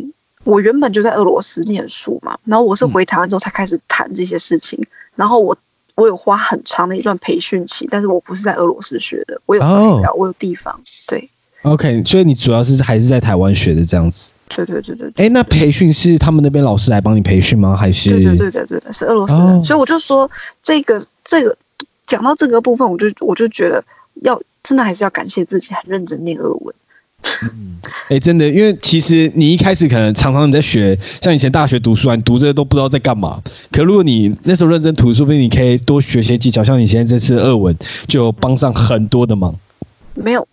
[0.44, 5.58] 我原本就在俄罗斯念书嘛，然后我是回台湾之后才开始谈这些事情，嗯、然后我。
[5.96, 10.22] 我有花很长的一段培训期，但是我不是在俄罗斯学的，我有资料，oh.
[10.22, 11.30] 我有地方，对。
[11.64, 14.32] OK，所以你主要是还是在台湾学的这样子。
[14.50, 15.12] 对对对对。
[15.16, 17.76] 哎，那培训是他们那边老师来帮你培训吗？
[17.76, 18.10] 还是？
[18.10, 19.56] 对对对对对对，是俄罗斯的。
[19.56, 19.66] Oh.
[19.66, 20.30] 所以我就说
[20.62, 21.58] 这个这个
[22.06, 23.84] 讲到这个部分，我就我就觉得
[24.22, 26.76] 要真的还是要感谢自己，很认真念俄文。
[27.42, 33.42] 嗯，哎、欸，真的，因为其实你一开始可能常常你在学，像以前大学读书啊，你读这个都不知道在干嘛。
[33.72, 36.62] 可如果你那时候认真读，说不定你可以多学些技巧。
[36.66, 37.74] 像你现在这次俄文，
[38.08, 39.56] 就帮上很多的忙。
[40.16, 40.46] 没有，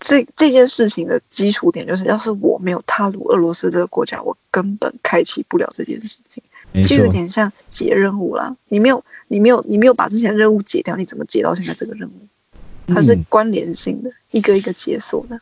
[0.00, 6.42] 这这件事情的基础点就是，要是我没有踏入俄罗斯这个国家，我根本开启不了这件事情。
[6.86, 12.92] 就有点像解任务啦，你没有，你没有，你没有把之前任务解掉，你怎么解到现在这个任务？
[12.92, 15.40] 它是关联性的，嗯、一个一个解锁的。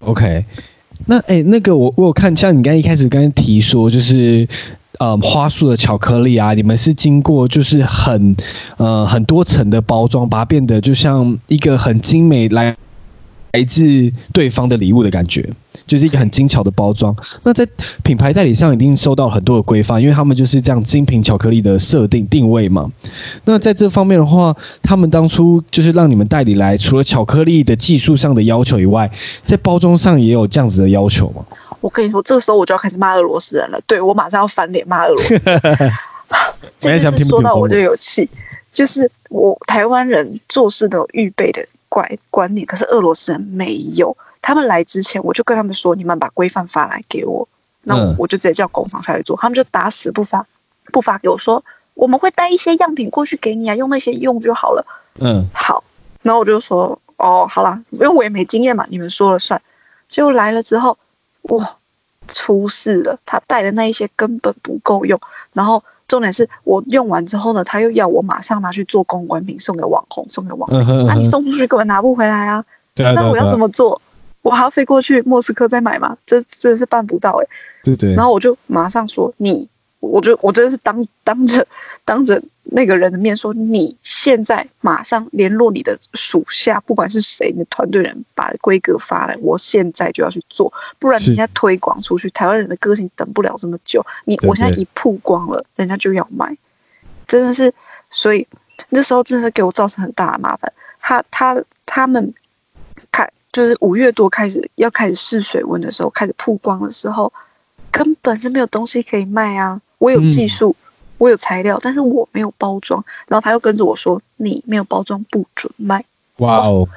[0.00, 0.46] OK，
[1.04, 4.48] 那哎、欸，那个我我有看，像你刚一开始刚才提说，就是
[4.98, 8.34] 呃花束的巧克力啊，你们是经过就是很
[8.78, 12.76] 呃很多层的包装，把它变得就像一个很精美来。
[13.52, 15.50] 来自对方的礼物的感觉，
[15.86, 17.16] 就是一个很精巧的包装。
[17.42, 17.66] 那在
[18.04, 22.90] 品牌代理上一定受到很多的规范，因为他们就是这样精品巧克力的设定定位嘛。
[23.44, 29.10] 那在这方面的话，他们当初就是让你们代理来，除了巧克力的技术上的要求以外，
[29.44, 31.44] 在包装上也有这样子的要求吗？
[31.80, 33.80] 我跟你说，这个时候我就要开始骂俄罗斯人了。
[33.86, 35.42] 对，我马上要翻脸骂俄罗斯人。
[36.78, 38.28] 这件事说到我就有气，
[38.72, 41.66] 就是我台湾人做事都有预备的。
[41.90, 44.16] 怪观念，可是俄罗斯人没有。
[44.40, 47.46] 他们来之前，我就跟他们说：“你们把规范发来给我，
[47.82, 49.36] 那我，就直接叫工厂下来做。
[49.36, 50.46] 嗯”他们就打死不发，
[50.92, 54.86] 不发给我说：“我们会带一些样品过去给你啊，用那些用就好了。”
[55.20, 55.84] 嗯，好。
[56.22, 59.60] 然后我就说：“哦，好啦，因为我也没经验嘛，你们说了算。”
[60.08, 60.96] 结果来了之后，
[61.42, 61.76] 哇，
[62.28, 63.18] 出事了！
[63.26, 65.20] 他带的那一些根本不够用，
[65.52, 65.84] 然后。
[66.10, 71.06] 重点是我用完之后呢，他又要我马上拿去做公关品，送给网红，送给网红。
[71.06, 72.64] 啊、你送出去根本拿不回来啊！
[72.94, 74.02] 对啊，那我要怎么做？
[74.42, 76.18] 我还要飞过去莫斯科再买吗？
[76.26, 77.48] 这真的是办不到哎、欸。
[77.84, 78.14] 对对。
[78.14, 79.68] 然后我就马上说你。
[80.00, 81.66] 我就我真的是当当着
[82.04, 94.04] 当着那个人的面说，你现在马上联络你的属下，不管是谁，你的团队人把规格发来，我现在就要去做，不然你现在推广出去，台湾人的个性等不了这么久。
[94.24, 96.56] 你我现在一曝光了，人家就要卖，
[97.28, 97.74] 真的是，
[98.08, 98.48] 所以
[98.88, 100.72] 那时候真的是给我造成很大的麻烦。
[101.00, 102.32] 他他他们
[103.12, 107.32] 看就是五月多开始要开始试水温的时候，开始曝光的时候，
[107.90, 109.82] 根本是没有东西可以卖啊。
[110.00, 110.74] 我有技术，
[111.18, 113.04] 我有材料，但是我没有包装。
[113.28, 116.06] 然后他又跟着我说：“你没有包装不准卖。”
[116.40, 116.88] 哇哦！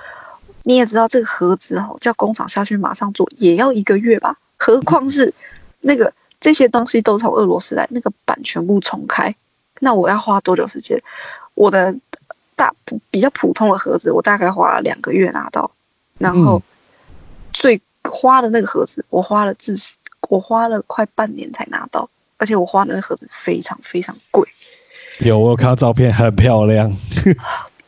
[0.63, 4.37] 你也知道这个盒子哦，叫工厂下去马上做也要一个月吧？
[4.55, 5.33] 何况是
[5.81, 9.35] 那个这些东西都从俄罗斯来，那个板全部重开，
[9.81, 11.03] 那我要花多久时间？
[11.55, 11.93] 我的
[12.55, 12.73] 大
[13.11, 15.71] 比较普通的盒子，我大概花了两个月拿到，
[16.17, 16.61] 然后
[17.51, 19.95] 最花的那个盒子，我花了至少
[20.29, 22.09] 我花了快半年才拿到。
[22.43, 24.45] 而且我花那个盒子非常非常贵，
[25.19, 26.93] 有我有看到照片，很漂亮。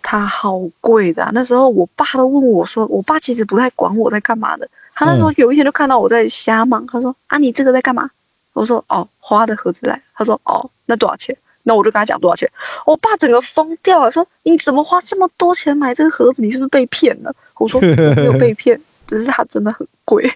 [0.02, 4.70] 它好贵的啊，那时候我爸都问我说，我爸其实不太管我在干嘛的。
[4.94, 8.10] 他那时候有一天就看到我在瞎忙，他说：“啊，你这个在干嘛？”
[8.54, 12.50] 我说：“哦，花的盒子来。”他说：“哦，那多少钱？”那我就跟他讲多少钱。
[12.86, 16.42] 我爸整个疯掉了，说：“你怎么花这么多钱买这个盒子？
[16.42, 20.32] 你是不是被骗了？”我说：“我没有被骗，只是它真的很贵。”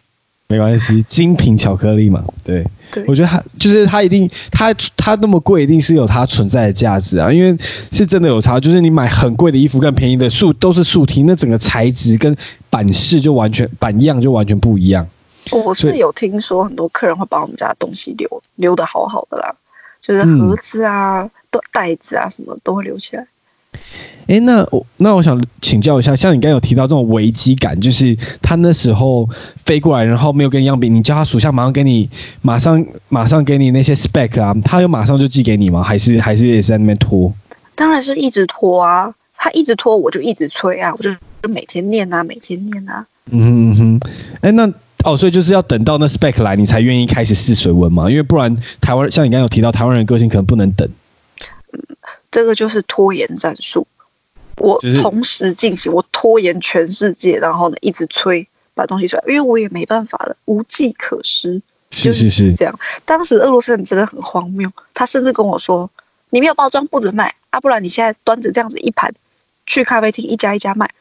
[0.51, 7.55] 没关系，精品巧克力嘛，对，对我觉得它就是它一定，它它那么贵，一定是有它存在的价值啊，因为
[7.91, 12.35] 是真的有差，就是你买很贵的衣服跟便宜的素都是素体，那整个材质跟
[12.71, 15.07] 版式就完全版样就完全不一样。
[15.51, 19.53] 我是有听说很多客人会把我们家的东西留留的好好的啦，
[20.01, 21.29] 就是盒子啊、
[21.71, 23.27] 袋、嗯、子啊什么都会留起来。
[23.71, 29.27] 哎、欸，那我那我想请教一下，像你刚刚有提到这种危机感，就是他那时候
[29.65, 32.09] 飞过来，然后没有跟样品，你叫他属下马上给你，
[32.43, 35.81] 马上马上给你那些 spec 啊，他又马上就寄给你吗？
[35.81, 37.33] 还是还是也是在那边拖？
[37.73, 43.07] 当然是一直拖啊，他一直拖，我就一直催啊，我就就每天念啊，每天念啊。
[43.31, 43.99] 嗯哼嗯哼，
[44.41, 44.71] 哎、欸，那
[45.03, 48.09] 哦，所以就是要等到那 spec 来，你才愿意开始试水温嘛？
[48.11, 50.87] 因为不然台湾像你刚刚有提到，台湾人个性可能不能等。
[52.29, 53.87] 嗯，这个就是拖延战术。
[54.57, 61.61] 我同时进行，我拖延全世界，然后呢，一直催把东西出来，因为我也没办法了，无计可施。
[61.91, 62.79] 是是是，这样。
[63.05, 65.89] 当时俄罗斯人真的很荒谬，他甚至跟我说
[66.29, 69.15] ：“你没有包装不准卖啊，不然你现在端着这样子一盘
[69.65, 70.93] 去咖啡厅一家一家卖。”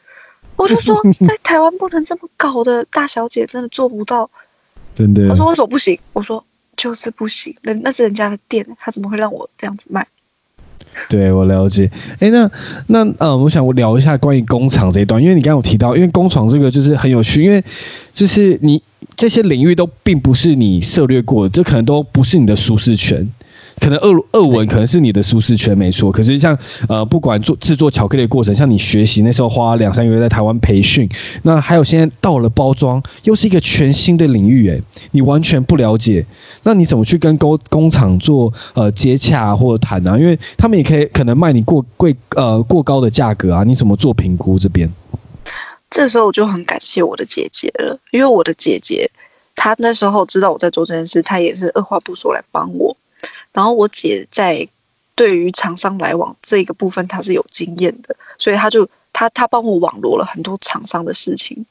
[0.55, 4.31] 我就说， 在台湾不能这么搞的，大小姐真的做不到。
[4.95, 5.27] 真的。
[5.29, 6.43] 他说：“为什么不行？”我说
[6.75, 10.07] ：“就是不行，人那是人家的店，他怎么会让我这样子卖？”
[11.07, 11.89] 对，我了解。
[12.19, 12.49] 哎，那
[12.87, 17.63] 那呃，我想我聊一下关于工厂这一段，因为你刚刚有提到，因为工厂这个就是很有趣，因为
[18.13, 18.81] 就是你
[19.15, 23.29] 这些领域都并不是你涉略过的，这可能都不是你的舒适圈。
[23.79, 31.09] 可能俄俄文可能是你的舒适圈没错，可是像呃不管做制作巧克力的过程，像你学习那时候花两三个月在台湾培训，
[31.43, 36.25] 那还有现在到了包装，又是一个全新的领域，诶，你完全不了解，
[36.63, 40.17] 那你怎么去跟工工厂做呃接洽或者谈啊？
[40.17, 44.91] 因为他们也可以可能卖你过贵呃过高的价格啊，你怎么做评估这边？
[45.89, 49.09] 这时候我就很感谢我的姐姐了，因为我的姐姐
[49.55, 52.95] 她那时候知道我在做这件事，她也是二话不说来帮我。
[53.53, 54.67] 然后我姐在
[55.15, 61.65] 对于厂商来往这个部分，她是有经验的，所以她就她她帮我网罗了很多厂商的事情，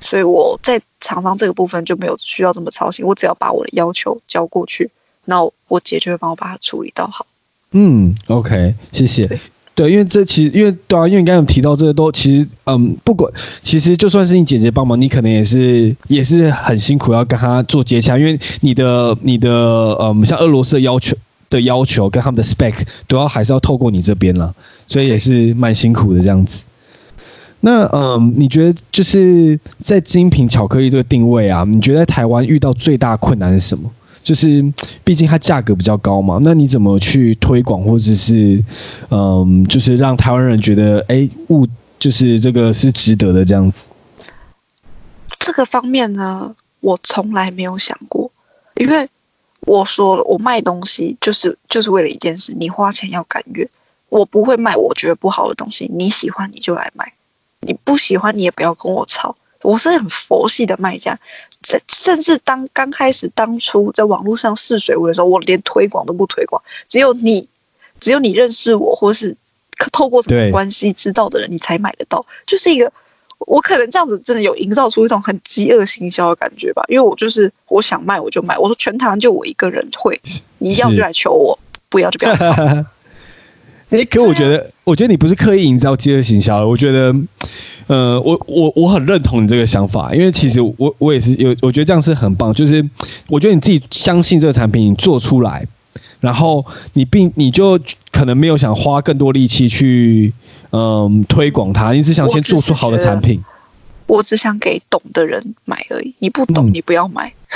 [0.00, 4.90] 所以我在厂商这个部分就没有需要这么操心，我只要把我的要求交过去，
[5.24, 7.26] 那我姐就会帮我把它处理到好。
[7.72, 9.40] 嗯，OK，谢谢。
[9.74, 13.32] 对，因为这其实因为对啊，因为你刚刚提到这个都其实嗯，不管
[13.62, 19.50] 其实就算是你姐姐帮忙，你可能也是也是很辛苦要跟她做接洽，因为你的你的
[20.00, 21.16] 嗯，像俄罗斯的要求。
[21.50, 22.74] 的要求跟他们的 spec
[23.06, 24.52] 都要还是要透过你这边了，
[24.88, 26.64] 所以也是蛮辛苦的这样子。
[27.60, 33.88] 那嗯，你觉得就是在精品巧克力这个定位啊，你觉得台湾遇到最大困难是什么？
[34.24, 34.72] 就是
[35.04, 38.64] 毕竟它价格比较高嘛，那你怎么去推广或者是
[39.10, 41.68] 嗯，就是让台湾人觉得哎物
[42.00, 43.86] 就是这个是值得的这样子？
[45.38, 48.32] 这个方面呢，我从来没有想过，
[48.74, 49.08] 因为。
[49.66, 53.66] 我说了，我卖东西就是就是为了一件事，你花钱要甘愿。
[54.10, 57.14] 我不会卖我觉得不好的东西，你喜欢你就来买，
[57.60, 59.36] 你不喜欢你也不要跟我吵。
[59.62, 61.18] 我是很佛系的卖家，
[61.64, 67.48] 甚甚至当刚开始当初在网络上试水温的时候，我连推广都不推广，只有你，
[68.00, 69.36] 只有你认识我，或是
[69.92, 72.92] 透过什么关系知道的人，你才买得到，就是一个。
[73.46, 80.18] 我可能这样子真的有营造出一种很饥饿行销的感觉吧，因为我就是我想卖我就卖，我说全台湾就我一个人会，
[80.58, 81.58] 你要就来求我，
[81.90, 82.54] 不要就不要吵。
[83.90, 87.14] 哎、欸，可我觉得，啊、我觉得你不是刻意营造饥饿行销，我觉得，
[87.86, 92.88] 呃，我我我很认同你这个想法，因为其实我我也是有，我觉得这样是很棒，就是
[93.28, 95.66] 我觉得你自己相信这个产品，你做出来，
[96.20, 97.78] 然后你并你就
[98.10, 100.32] 可能没有想花更多力气去。
[100.76, 103.40] 嗯，推广它，你只想先做出好的产品。
[104.08, 107.28] 我只想给懂的人买而已，你不懂，你不要买。
[107.28, 107.54] 嗯、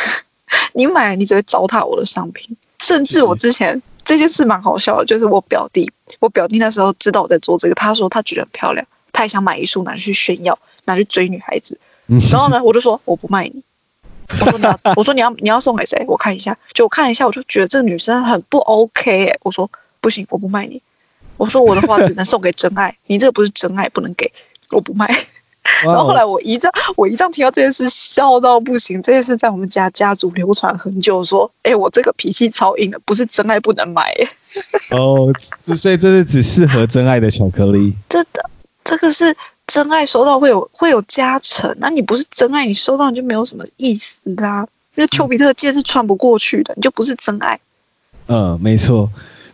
[0.72, 2.56] 你买了，你只会糟蹋我的商品。
[2.78, 11.78] 甚至我之前这件事蛮好笑的，就是我表弟，我表弟那时候知道我在做这个，他说他觉得很漂亮，他也想买一束拿去炫耀，拿去追女孩子。
[12.30, 13.62] 然后呢，我就说我不卖你。
[14.30, 16.06] 我说你要，我说你要，你要送给谁？
[16.08, 19.38] 我看一下，就我看了一下，我就觉得这个女生很不 OK、欸。
[19.42, 20.80] 我说不行，我不卖你。
[21.36, 24.32] 我说我的话只能送给真爱，你这个不是真爱，不能给，
[24.70, 25.14] 我不卖。
[25.84, 29.02] 然后后来我姨丈，我姨丈听到这件事笑到不行。
[29.02, 34.12] 这件事在我们家家族流传很久，说，哎，我这个脾气超硬的，不是真爱不能买。
[34.90, 37.94] 哦，所以这是只适合真爱的巧克力。
[38.08, 38.50] 真的，
[38.84, 39.36] 这个是
[39.66, 44.66] 真爱收到会有会有加成，那你不是真爱，你收到你就没有什么意思啦。
[44.94, 47.60] 因为丘比特箭是穿不过去的，你就不是真爱。
[48.26, 49.10] 嗯，没错。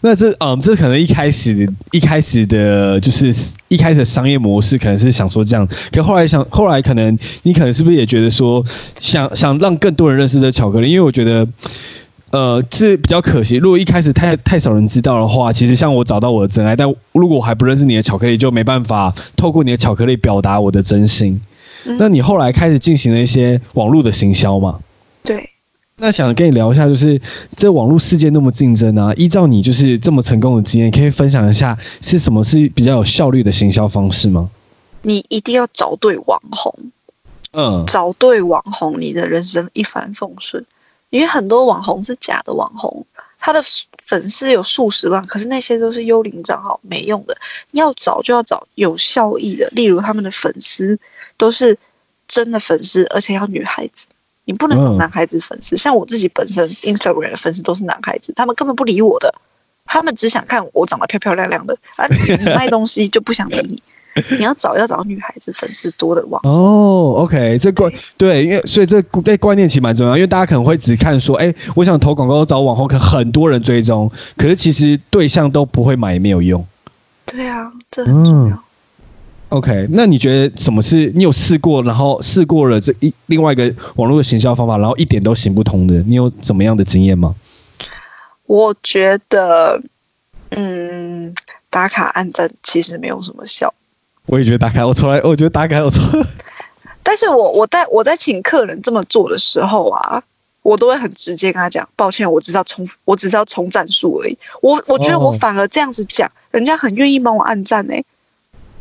[0.07, 3.34] 那这嗯，这可能一开始一开始的，就是
[3.68, 8.62] 一开始的商业模式可能是想说这样，可后来想，后来可能你可能是不是也觉得说，
[9.00, 10.90] 想想让更多人认识这巧克力？
[10.90, 11.48] 因为我觉得，
[12.32, 13.57] 呃，这比较可惜。
[13.57, 21.40] 如果一开始太太少人知道的话，其实像我找到我的真爱，但如果我还不认识你的巧克力，就没办法透过你的巧克力表达我的真心。
[21.86, 24.80] 嗯、那你后来开始进行了一些网络的行销吗？
[25.24, 25.48] 对，
[25.97, 27.20] 那想跟你聊一下，就是
[27.57, 34.51] 这网络世界那么竞争啊，依照你就是这么成功的经验，可以分享一下是什么是比较有效率的行销方式吗？
[35.03, 36.74] 你一定要找对网红，
[37.53, 40.64] 嗯，找对网红，你的人生一帆风顺。
[41.11, 43.07] 因为很多网红是假的网红，
[43.38, 43.62] 他的
[44.05, 47.36] 粉丝有数十万，可是那些都是幽灵账号，没用的。
[47.70, 50.99] 你要找就要找有效益的，例如他们的粉丝
[51.36, 51.78] 都是
[52.26, 54.07] 真的粉丝，而且要女孩子。
[54.45, 59.34] 你不能找男孩子粉丝，嗯、像我自己本身 Instagram 的粉丝都是男孩子，他们根本不理我的，
[59.84, 63.82] 他们只想看我长得漂漂亮亮的，啊，你卖东西就不想理你。
[64.30, 76.64] 你要找要找女孩子粉丝多的网哦，OK，这观对，因为所以这这观念其实蛮重要，因为大家可能会只看说，哎，我想投广告找网红，可很多人追踪，可是其实对象都不会买，也没有用。
[77.26, 78.55] 对啊，这很重要。
[78.55, 78.59] 嗯
[79.55, 87.36] OK，那你觉得什么是你有试过，然后试过了这一另外一个网络的行销方法，然后一点都行不通的，你有怎么样的经验吗？
[88.46, 89.80] 我觉得，
[90.50, 91.32] 嗯，
[91.70, 93.72] 打卡按赞其实没有什么效。
[94.26, 96.02] 我也觉得打卡，我从来我觉得打卡有错。
[97.05, 100.24] 但是我我在我在请客人这么做的时候啊，
[100.62, 104.36] 我都会很直接跟他讲，抱歉，我只知道冲，我只知道冲赞数而已。
[104.61, 108.05] 我我觉得我反而这样子讲，哦、人家很愿意帮我按赞呢、欸。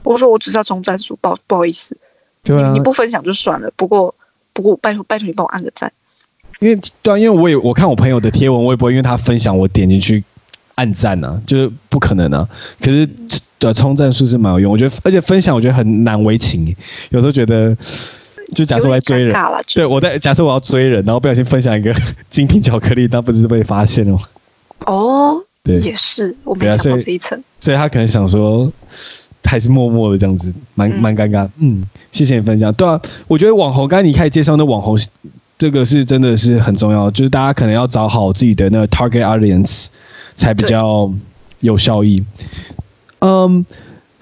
[0.03, 1.97] 我说我只是要冲战术，不不好意思，
[2.43, 3.71] 对啊，你，你不分享就算了。
[3.75, 4.13] 不过
[4.51, 5.91] 不过拜托拜托你帮我按个赞，
[6.59, 10.23] 因为对啊，因为我也我看我朋友的贴文，我也不会因为他分享我点进去
[10.75, 12.47] 按赞啊，就是不可能啊。
[12.79, 13.07] 可是
[13.59, 16.75] 的冲战术是蛮有用，我觉得而且分享我觉得很难为情，
[17.09, 17.75] 有时候觉得
[18.53, 19.33] 就假设我在追人，
[19.73, 21.95] 对我在假设我要追人，然后不小心分享一个
[22.29, 24.19] 精品巧克力，那不是被发现了吗？
[24.85, 28.71] 哦，对，也是我没想到这一层，所以他可能想说。
[29.43, 31.47] 还是默默的这样子，蛮蛮尴尬。
[31.57, 32.73] 嗯，谢谢你分享。
[32.73, 34.97] 对啊，我觉得网红，刚才你开始介绍的网红，
[35.57, 37.11] 这个是真的是很重要。
[37.11, 39.87] 就是大家可能要找好自己的那个 target audience，
[40.35, 41.11] 才比较
[41.59, 42.23] 有效益。
[43.19, 43.65] 嗯。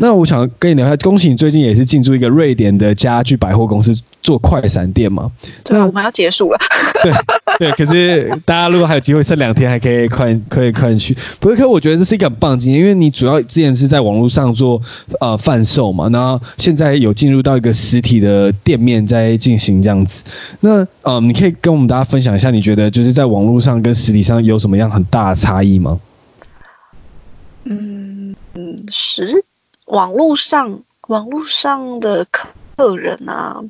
[0.01, 5.31] 那我想跟你聊一下，恭喜你最近也是进驻一个瑞典的家具百货公司做快闪店嘛？
[5.63, 6.57] 对，那我们要结束了。
[7.03, 7.13] 对
[7.59, 11.15] 对，可是大家如果还有机会，剩两天还可以快可以快去。
[11.39, 14.81] 不是，可我觉得这是一个很棒的经验，因为你主要之前是在网络上做
[15.19, 20.23] 呃贩售嘛，然后现在有进入到一个实体的店面在进行这样子。
[20.61, 25.99] 那呃，你可以跟我们大家分享一下，你觉得就是在网络上跟实体上有什么样很大的差异吗？
[27.65, 29.45] 嗯嗯，实。
[29.85, 33.63] 网络上，网络上的客人啊，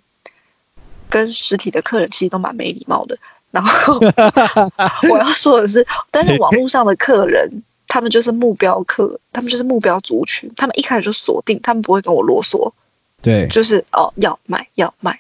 [1.10, 3.18] 跟实体的客人其实都蛮没礼貌的。
[3.52, 4.00] 然后
[5.10, 12.72] 我要说的是，但是网络上的客人，他们就是目标客，他们就是目标族群，他们一开始就锁定，他们不会跟我啰嗦。
[13.22, 15.20] 对，就是哦，要买要买，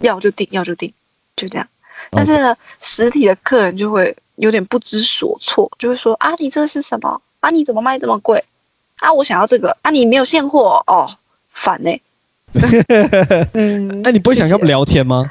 [0.00, 0.94] 要就定要就定，
[1.36, 1.68] 就这样。
[2.10, 7.20] 但是呢，实体的客人就会有点不知所措，就会说啊，你这是什么？
[7.40, 8.44] 啊，你怎么卖这么贵？
[9.00, 11.10] 啊，我想要这个啊，你没有现货哦，
[11.50, 12.02] 烦呢、欸。
[13.54, 15.30] 嗯，那你不会想跟他们聊天吗？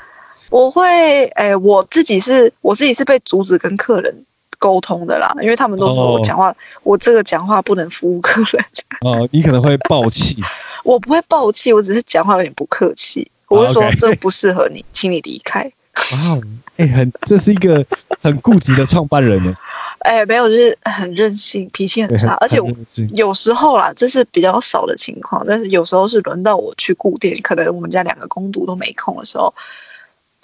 [0.50, 4.26] 我会，哎、欸，我自己是，我自己是被阻止跟客人
[4.58, 8.66] 沟通的啦，因为他们都说我讲话，哦、我这个讲话不能服务客人。
[9.02, 10.42] 哦，你可能会爆气。
[10.84, 13.30] 我不会爆气，我只是讲话有点不客气。
[13.48, 15.62] 我会说、这不适合你，请你离开。
[15.64, 16.40] 哇，
[16.78, 17.86] 哎、欸，很，这是一个
[18.22, 19.54] 很固执的创办人呢。
[20.00, 22.72] 哎、欸，没有，就是很任性，脾气很差，而且我
[23.14, 29.54] 有时候啦，这是比较少的情况，但是有时候是轮到我去顾店，可能我们家两个工读都没空的时候，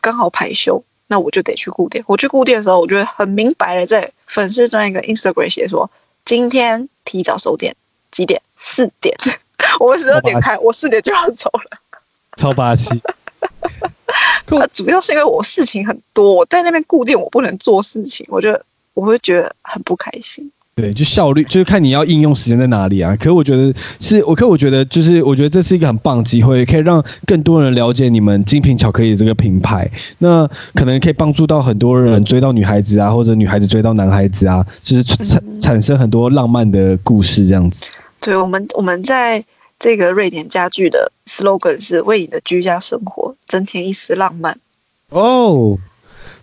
[0.02, 2.04] 刚好排休，那我就得去顾店。
[2.08, 5.90] 我去顾店的时候，我觉得很明白的在粉丝专页跟 Instagram 写说，
[6.26, 7.76] 今天提早收店，
[8.12, 8.42] 几点？
[8.58, 9.16] 四点。
[9.80, 11.80] 我们十二点开，我四点就要走了。
[12.36, 13.02] 超霸气。
[14.74, 18.66] 主要是因为我事情很多，我在那边固定，我不能做事情，我觉得。
[18.96, 20.52] 我会觉得很不开心。
[20.74, 23.16] 对，就效率，就是看你要应用时间在哪里啊。
[23.16, 29.90] 可是我觉得是，我可我觉得就是，我觉得这是一个很棒的机会，可以让更多人了解你们精品巧克力这个品牌。
[30.18, 37.86] 那可能可以帮助到很多人追到女孩子啊，或者女孩子追到男孩子啊，就是产产生很多浪漫的故事这样子。
[38.20, 39.46] 对，我们我们在
[39.80, 44.58] 这个瑞典家具的 slogan 是为你的居家生活增添一丝浪漫。
[45.08, 45.78] 哦，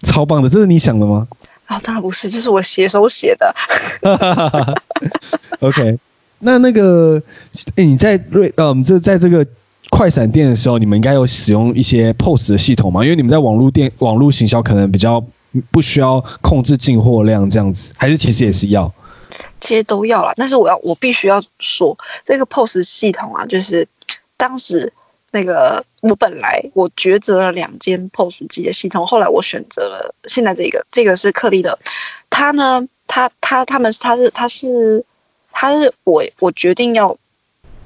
[0.05, 1.29] 超棒的，这是你想的吗？
[1.73, 3.55] 啊、哦，当然不是，这是我写手写的。
[5.61, 5.99] OK，
[6.41, 7.23] 那那个，
[7.71, 9.47] 哎、欸，你在瑞，嗯，这在这个
[9.91, 13.03] 快闪店的时候，你们应该有使用一些 POS 的系统吗？
[13.03, 15.25] 因为你们在网络店、网络行销可能比较
[15.71, 18.93] 不需要控制进货量这样子，还是其实也是要？
[19.59, 21.97] 其实都要啦，但是我要，我必须要说，
[22.27, 23.89] 这个 POS 系统啊，就是
[24.37, 24.93] 当时
[25.33, 31.79] 那个我本来我抉择了两间 POS 机的系统，后来我选择了现在这个，这个是克利的。
[32.29, 35.05] 他呢，他他他们他是他是
[35.51, 37.17] 他是我我决定要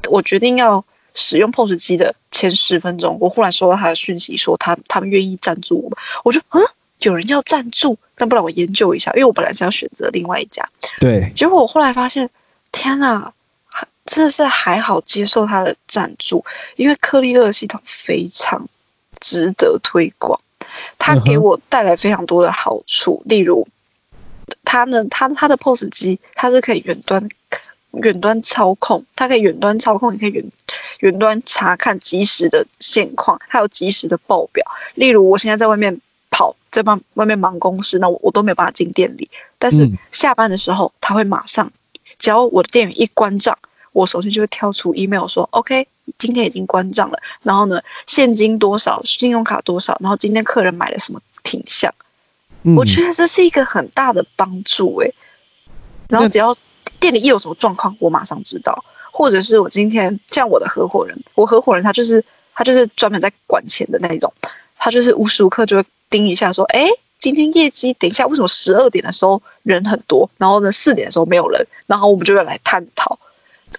[0.09, 0.85] 我决定要
[1.15, 6.61] 使用 POS 机的前十分钟，我忽然收到他的讯息说他他们愿意赞助我，我就嗯，
[6.99, 10.69] 有人要赞助，那不然我研究一下，因为我本来是要选择另外一家，
[10.99, 12.29] 对，结果我后来发现，
[12.73, 13.33] 天哪！
[14.05, 16.45] 真的是还好接受他的赞助，
[16.77, 18.69] 因为克丽乐系统非常
[19.21, 20.41] 值得推广，
[20.99, 23.23] 它给我带来非常多的好处。
[23.25, 23.67] 例如，
[24.65, 27.29] 它呢，它它的 POS 机它是可以远端
[27.93, 30.45] 远端操控，它可以远端操控，你可以远
[31.01, 34.65] 远端查看即时的现况，还有即时的报表。
[34.95, 36.01] 例如，我现在在外面
[36.31, 41.73] 跑，在外外面忙公司，那我我都没有办法进店里，但是下班的时候，他会马上，
[42.19, 43.59] 只要我的店员一关账。
[43.93, 45.89] 我首先就会跳出 email 说，OK，
[46.19, 47.19] 今天已经关账了。
[47.43, 51.95] 然后呢，现金多少，信用卡多少，然后今天客人买了什么品项，
[52.63, 55.15] 嗯、我觉得这是一个很大的帮助诶。
[56.09, 56.55] 然后只要
[57.01, 58.85] 店里一有什么状况，我马上知道。
[59.11, 64.31] 或者是我今天像我的合伙人，我合伙人他就是他就是专门在管钱的那种，
[64.77, 66.87] 他就是无时无刻就会盯一下说，哎，
[67.19, 73.19] 今天业绩，等一下为什么十二点的时候人很多，然后呢四点的时候没有人，然后我们就要来探讨。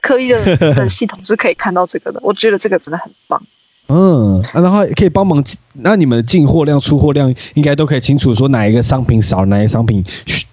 [0.02, 3.42] 可以的的系统是可以看到这个的，我觉得这个真的很棒。
[3.88, 5.42] 嗯，啊、然后可以帮忙，
[5.74, 10.04] 那你们的进货量、出货量应该都可以清楚说哪一个商品少，哪一个商品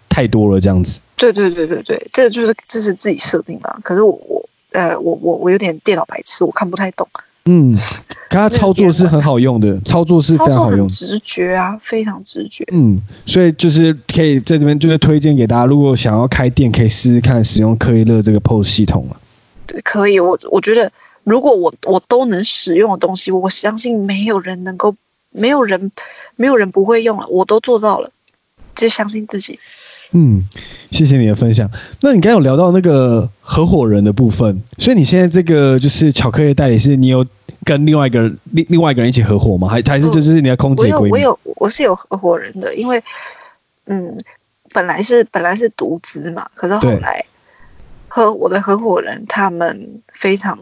[0.08, 1.00] 太多了这样子。
[1.16, 3.76] 对对对对对，这个就是这是自己设定的。
[3.82, 7.08] 可是我我呃我我我有点电脑白痴，我看不太懂。
[7.46, 7.74] 嗯，
[8.30, 12.64] 可它操作是很好用的，操作是非常好用，直觉啊，非常直觉。
[12.72, 19.20] 嗯，所以就是可以在这边就是推荐给大家，如果想要开店，可以试试看使用科伊乐这个 POS 系统啊。
[19.82, 20.90] 可以，我我觉得，
[21.22, 24.96] 如果我我都能使用的东西，我相信没有人能够，
[25.30, 25.92] 没有人，
[26.36, 28.10] 没有人不会用了，我都做到了，
[28.74, 29.58] 就相信自己。
[30.14, 30.48] 嗯，
[30.90, 31.70] 谢谢你的分享。
[32.00, 37.26] 那你刚刚有聊到那个合伙人的部分，所以你现在这个就是巧克力代理是你有
[37.64, 39.68] 跟另外一个人另另外一个人一起合伙吗？
[39.68, 41.10] 还还是就是你的空姐闺蜜？
[41.10, 43.02] 我有，我有，我是有合伙人的，因为
[43.86, 44.16] 嗯，
[44.72, 47.26] 本来是本来是独资嘛，可是后来。
[48.06, 50.56] 和我的合伙人，他们非常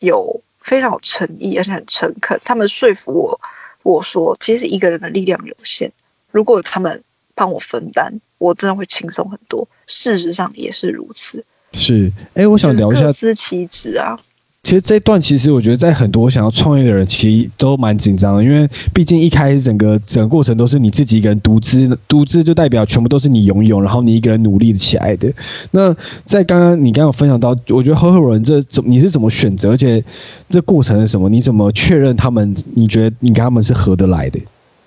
[0.00, 2.40] 有非常有诚意，而且很诚恳。
[2.44, 3.40] 他们说服我，
[3.84, 5.92] 我说其实一个人的力量有限，
[6.32, 7.04] 如果他们
[7.36, 9.68] 帮我分担，我真的会轻松很多。
[9.86, 11.44] 事实上也是如此。
[11.72, 13.02] 是，哎，我想聊一下。
[13.02, 14.18] 各司其职啊。
[14.62, 25.32] 其实这一段，其实我觉得在很多想要创业的人，其实都蛮紧张的，因为毕竟一开始整个整个过程都是你自己一个人独资，独资就代表全部都是你拥有，然后你一个人努力起来的。
[25.70, 30.02] 那在刚刚你刚刚有分享到，我觉得合伙人这怎你是怎么选择，而且
[30.50, 31.28] 这过程是什么？
[31.28, 32.52] 你怎么确认他们？
[32.74, 34.40] 你觉得你跟他们是合得来的？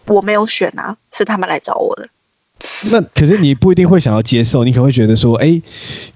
[0.08, 2.10] 我没有选啊，是他们来找我的。
[2.91, 5.62] 那可是你不一定会想要接受，你可能会觉得说，哎，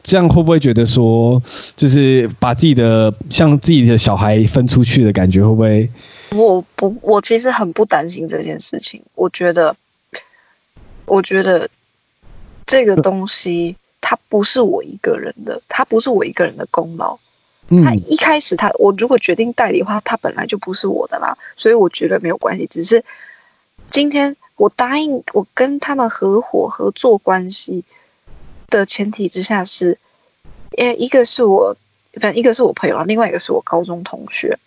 [0.03, 1.41] 这样会不会觉得说，
[1.75, 5.89] 就是把自己的像自己的小孩分出去的感觉，会不会？
[6.31, 9.01] 我不，我其实很不担心这件事情。
[9.15, 9.75] 我觉得，
[11.05, 11.69] 我觉得
[12.65, 17.17] 这个东西它不是我一个人的，它不是我一个人的功劳。
[17.83, 22.67] 他一开始他我如果决定代理的话，他本来就不是我的啦，所以我觉得没有关系。
[22.69, 23.03] 只是
[23.89, 24.35] 今天。
[24.55, 27.83] 我答应我跟他们合伙合作关系
[28.69, 29.97] 的前提之下是，
[30.77, 31.75] 诶，一个是我，
[32.13, 34.57] 反正一个是我朋友啊，另外一个是我高中同学。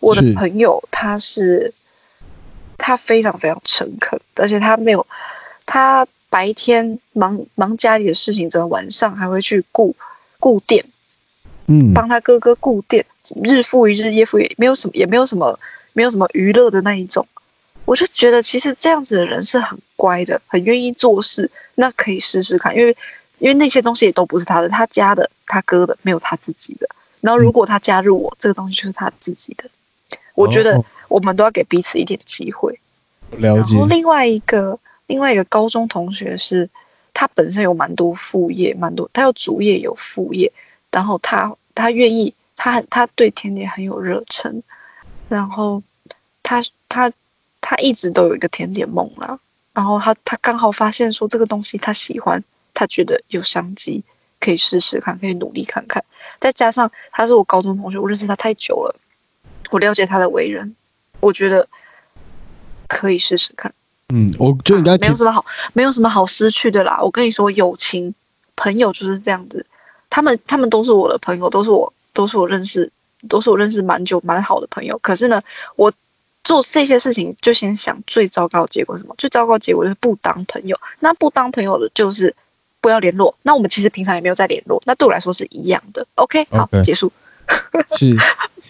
[0.00, 1.72] 我的朋友他是，
[2.76, 5.06] 他非常非常诚恳，而且他没有，
[5.64, 9.94] 他白天忙忙家里的事情，之后晚上还会去顾
[10.40, 10.84] 顾店，
[11.66, 13.06] 嗯，帮他哥哥顾店，
[13.42, 15.58] 日复一日，夜复夜，没有什么，也没有什么，
[15.92, 17.26] 没有什么娱乐的那一种。
[17.86, 21.50] 我就觉得，其实这样子的人是很乖的，很愿意做事。
[21.76, 22.96] 那可以试试看，因为
[23.38, 26.88] 因为那些东西也都不是他的，他家的，他哥的，没有他自己的。
[27.20, 29.64] 然后如果他加入我，这个东西就是他自己的。
[30.34, 32.80] 我觉得我们都要给彼此一点机会。
[33.30, 33.74] 了解。
[33.74, 36.68] 然后另外一个另外一个高中同学是，
[37.14, 40.52] 他本身有蛮多副业，蛮多，他有主业有副业，
[40.90, 44.62] 然后他他愿意，他他对甜点很有热忱，
[45.28, 45.82] 然后
[46.42, 47.12] 他他。
[47.68, 49.40] 他一直都有一个甜点梦啦，
[49.72, 52.44] 然后他他刚好发现说这个东西他喜欢，
[52.74, 54.04] 他觉得有商机，
[54.38, 56.04] 可以试试看，可以努力看看。
[56.38, 58.94] 再加上他是我高中同学，我认识他太久了，
[59.70, 60.76] 我了解他的为人，
[61.18, 61.66] 我觉得
[62.86, 63.74] 可以试试看。
[64.10, 67.00] 嗯，我觉得应该、啊、没有什么好，没有什么好失去的啦。
[67.02, 68.14] 我跟你说，友情
[68.54, 69.66] 朋友就是这样子，
[70.08, 72.92] 他们他们都是我的朋友，都是我都是我认识
[73.28, 75.00] 都是我认识蛮久蛮好的朋友。
[75.00, 75.42] 可是呢，
[75.74, 75.92] 我
[76.46, 79.16] 做这些事情就先想最糟糕的结果是什么？
[79.18, 80.78] 最糟糕的结果就是不当朋友。
[81.00, 82.36] 那不当朋友的就是
[82.80, 83.34] 不要联络。
[83.42, 86.06] 那我们其实平常也没有在联络，那对我来说是一样的。
[86.14, 87.10] OK，好.结束。
[87.98, 88.16] 是，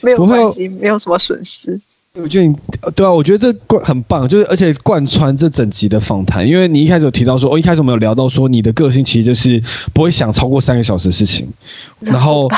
[0.01, 1.79] 没有关系，没有什么损失。
[2.15, 2.57] 我觉得你
[2.95, 9.63] 对啊，我觉得这贯很棒，就是而且贯穿这整集的访谈，因为你一开始有提到说，哦，一开始我们有聊到说，你的个性其实就是
[9.93, 11.53] 不会想超过三个小时的事情，
[12.01, 12.49] 然后，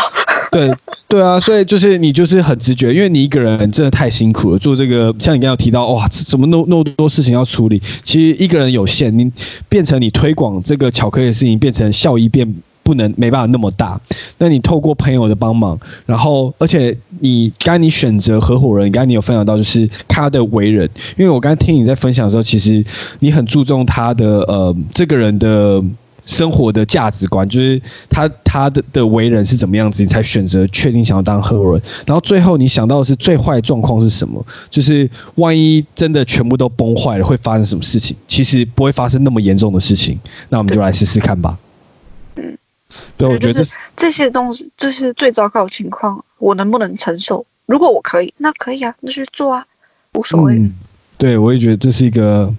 [0.66, 0.74] 对
[1.08, 9.30] 对啊，所以就是你就是很直觉，因为你一个人真的太辛苦了，做这个像你刚刚提到，哇，怎么那那么多事情要处理，其实一个人有限，你
[9.68, 12.54] 变成你推广这个巧克力的事情，变成效益变。
[12.84, 14.00] 不能没办法那么大，
[14.38, 20.88] 那你透过朋友的帮忙，然后而且你刚你选择合伙人，刚你有分享到就是他的为人，
[21.18, 22.82] 因为我刚听你在分享的时候，其实
[23.18, 25.84] 你很注重他的呃这个人的
[26.28, 34.44] 生活的价值观，就是他他的的为人是怎么样子，你才选择确定想要当合伙人，然后最后你想到的是最坏的状况是什么？
[34.68, 38.14] 就是万一真的全部都崩坏了，会发生什么事情？
[38.28, 40.20] 其实不会发生那么严重的事情，
[40.50, 41.58] 那我们就来试试看吧。
[42.36, 42.58] 嗯
[43.16, 47.46] 对，我觉得这，就是这些东西，这是最糟糕的情况，我能不能承受？
[47.66, 49.66] 如果我可以，那可以啊，那去做啊，
[50.12, 50.54] 无所谓。
[50.54, 50.74] 嗯，
[51.16, 52.52] 对，我也觉得这是一个，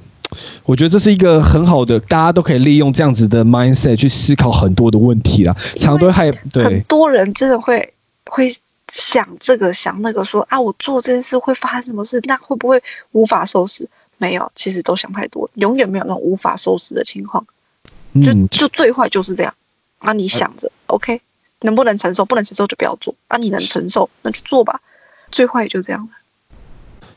[0.66, 5.56] 我觉得这是一个很好的，大家都可以利用这样子的 mindset 去思考很多的问题啦。
[5.80, 7.94] 常都还对很多人真的会
[8.26, 8.56] 会
[8.92, 12.22] 想这个想那个说，说啊，我做这件事会发生什么事？
[12.26, 13.90] 那会不会无法收拾？
[14.18, 17.46] 没有，其实都想太多，永远没有那种无法收拾的情况。
[18.24, 19.54] 就就最坏就是这样。
[20.00, 21.22] 啊，你想着、啊、，OK，
[21.62, 22.26] 能不能承受？
[22.26, 23.16] 不能承受就不要做。
[23.28, 24.82] 啊，你能承受，那就做吧。
[25.32, 26.10] 最坏也就这样了。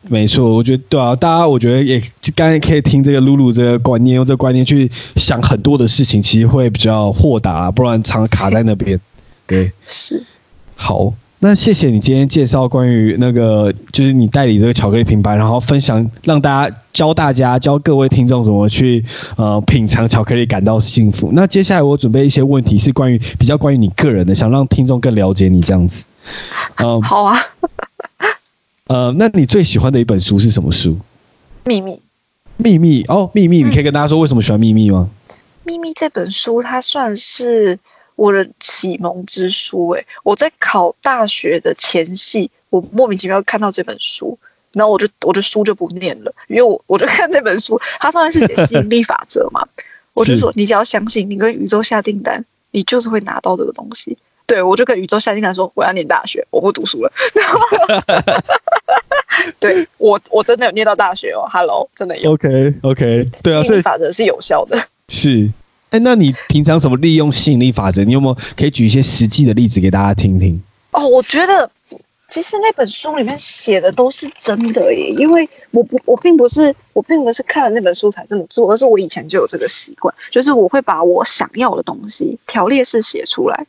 [0.09, 2.03] 没错，我觉得对啊，大家我觉得也
[2.35, 9.01] 刚才可以听这个露露这个观念，用这个观念去想很多的事情，其实会比较豁达、啊，不然常卡在那边。
[9.47, 10.23] 对，是。
[10.75, 11.15] 好。
[11.45, 19.05] 那谢谢你今天介绍关于那个，就是你代理这个巧克力品牌，然后分享让大家教大家教各位听众怎么去
[19.37, 21.31] 呃品尝巧克力，感到幸福。
[21.33, 26.07] 那接下来我准备一些问题是关于比较关于你个人的，想让听众更了解你这样子。
[26.77, 27.37] 嗯、呃，好啊。
[28.87, 30.99] 呃，那你最喜欢的一本书是什么书？
[31.65, 32.01] 秘密。
[32.57, 35.09] 秘密哦，秘密，你可以跟大家说为什么喜欢秘密吗？
[35.65, 37.79] 秘密这本书它算是。
[38.15, 44.39] 我的启蒙之书，哎，我在考大学的前夕，我莫名其妙看到这本书，
[44.73, 49.67] 然后我就我的书就不念了，因为我我就看这本书，它上面是写吸引力法则嘛，
[50.13, 54.19] 我就说你只要相信，你跟宇宙下订单，你就是会拿到这个东西。
[54.47, 57.13] 对，我就跟宇宙下订单说，我要念大学，我不读书了。
[57.35, 57.59] 然后
[59.59, 62.33] 对我我真的有念到大学哦，Hello，真的有。
[62.33, 64.87] OK OK，对啊，所以法则是有效的。
[65.09, 65.51] 是。
[65.91, 68.03] 哎，那你平常怎么利用吸引力法则？
[68.05, 70.63] 你有没有可以举一些实际的例子给大家听听？
[70.91, 71.71] 哦，我觉得
[72.29, 83.67] 其实那本书里面写的都是真的耶，因为我不，我并不是，我并不是看了那本书才这么做，而是我以前就有这个习惯，就是我会把我想要的东西条列式写出来。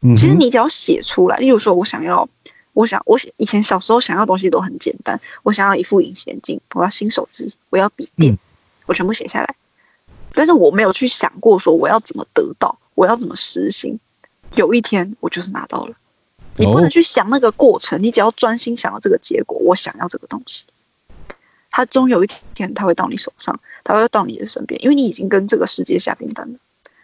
[0.00, 2.28] 嗯，其实你只要写出来，例如说我想要，
[2.72, 8.38] 我想我以前小时候想要东西都很简单，我想要一副隐形眼镜，我要新手机，我要笔电，嗯，
[8.86, 9.54] 我全部写下来。
[10.34, 13.98] 但是我没有去想过说我要怎么得到，我要怎么实行。
[14.54, 15.96] 有一天我就是拿到了。
[16.56, 19.56] 你不能去想那个过程，你只要专心想要这个结果。
[19.58, 20.64] 我想要这个东西，
[21.70, 26.58] 它终有一天它会到你手上，它会到你的身边，因为你已经跟这个世界下订单了。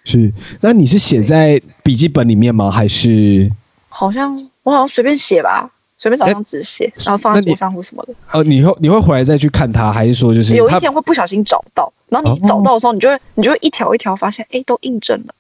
[0.05, 2.71] 是，那你是写在笔记本里面吗？
[2.71, 3.51] 还是？
[3.89, 5.71] 好像我好像随便写吧。
[5.97, 8.13] 随便找张纸写，然后放在桌上或什么的。
[8.33, 15.35] 呃，你会你会回来再去看它，还是说就是有一天会不小心找到，然后你找到的时候，你就会你就会一条一条发现，哎，都印证了。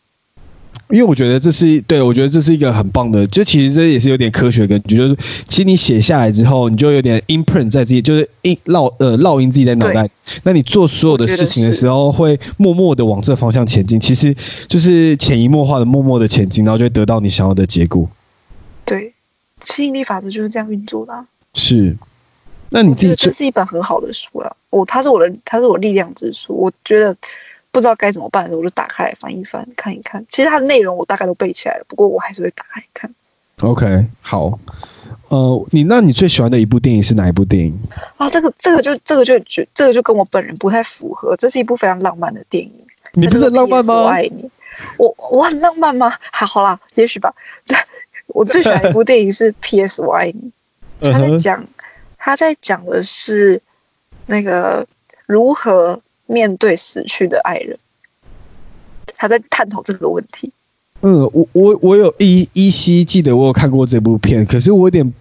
[0.89, 5.17] 因为我觉得这是对，我觉得这是一个很棒的，就其实这也是有点科学根据，就是
[5.49, 10.09] 其实你写下来之后，你就有点 imprint 在自己，就是印烙呃烙印自己在脑袋。
[10.43, 14.35] 那你做所有的事情的时候，会默默的往这方向前进，其实
[14.69, 18.09] 就是潜移默化的默默的前进，然后就会得到你想要的结果。
[18.85, 19.13] 对。
[19.65, 21.25] 吸引力法则就是这样运作的啊。
[21.55, 21.97] 是，
[22.69, 24.55] 那你自己这是一本很好的书了。
[24.69, 26.55] 我，它是我的，它是我力量之书。
[26.55, 27.17] 我觉得
[27.75, 30.25] 不知道该怎么办的时候，我就打开来翻一翻，看一看。
[30.31, 33.13] 其实它的内容我大概都背起来了，不过我还是会打开看。
[33.63, 34.61] OK，好。
[35.29, 37.77] 呃，你那你最喜欢的一部电影是哪一部电影？
[38.17, 41.37] 啊，这个这个就这个就觉这个就跟我本人不太符合。
[41.37, 42.73] 这是一部非常浪漫的电影。
[43.13, 44.03] 你不是很浪漫吗？
[44.03, 44.49] 我爱你。
[44.97, 46.15] 我我很浪漫吗？
[46.31, 47.35] 还好啦，也许吧。
[47.67, 47.77] 对
[48.29, 50.01] 我最喜欢一部电影是《P.S.
[50.01, 50.53] 我爱你》，
[51.13, 51.67] 他在讲，
[52.19, 53.61] 他在讲的是
[54.27, 54.87] 那个
[55.27, 57.79] 如何面对死去的爱人，
[59.17, 60.53] 他在探讨这个问题。
[61.01, 65.13] 嗯，我我我有依依稀记得我有看过这部片，可是我有点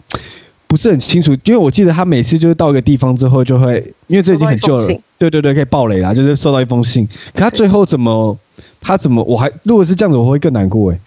[0.67, 4.87] 不是很清楚，因为我记得他每次就是到一个地方之后就会，因为这已经很旧了，
[5.17, 8.37] 对对对，可以爆雷啦，就是收到一封信，可他最后怎么，
[8.79, 10.99] 他怎么，我还如果是这样子，我会更难过哎。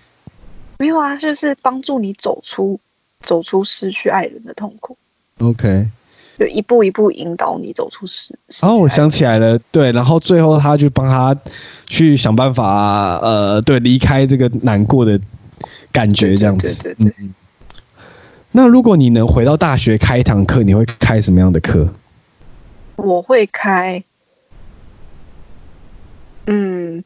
[0.79, 2.79] 没有啊，就是帮助你走出
[3.23, 4.99] 走出失去爱人的痛苦。
[5.39, 5.89] OK。
[6.39, 8.39] 就一步一步引导你走出失。
[8.63, 11.35] 哦，我想起来了，对，然后最后他就帮他
[11.87, 15.19] 去想办法，呃，对，离开这个难过的
[15.93, 16.83] 感觉，这样子。
[16.83, 17.15] 对对对，对。
[17.19, 17.35] 嗯。
[18.53, 21.89] 那如果你能回到大学开一堂课，你会开什么样的课？
[22.97, 24.03] 我会开，
[26.47, 27.05] 嗯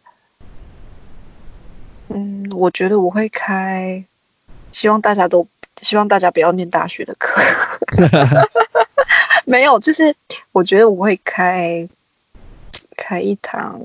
[2.08, 4.04] 嗯，我觉得我会开，
[4.70, 5.48] 希望大家都
[5.82, 7.42] 希望大家不要念大学的课。
[9.50, 10.14] 没有，就是
[10.52, 11.88] 我觉得我会开
[12.96, 13.80] 开一堂，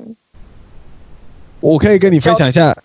[1.60, 2.78] 我可以跟你分享一下，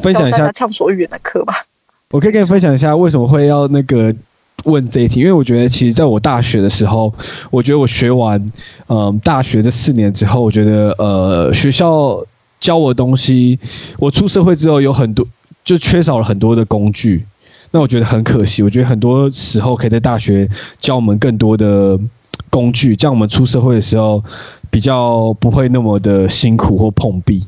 [0.00, 1.66] 分享一下畅所欲言的课吧。
[2.12, 4.14] 我可以跟你分享一下为什么会要那个
[4.62, 7.12] 问这一题，因为我觉得其实在我大学的时候，
[7.50, 8.40] 我觉得我学完
[8.86, 12.24] 嗯、呃、大学这四年之后，我觉得呃学校
[12.60, 13.58] 教我的东西，
[13.98, 15.26] 我出社会之后有很多
[15.64, 17.26] 就缺少了很多的工具，
[17.72, 18.62] 那我觉得很可惜。
[18.62, 21.98] 我觉得很多时候可以在大学教我们更多的。
[22.50, 24.22] 工具，这样我们出社会的时候
[24.70, 27.46] 比较不会那么的辛苦或碰壁。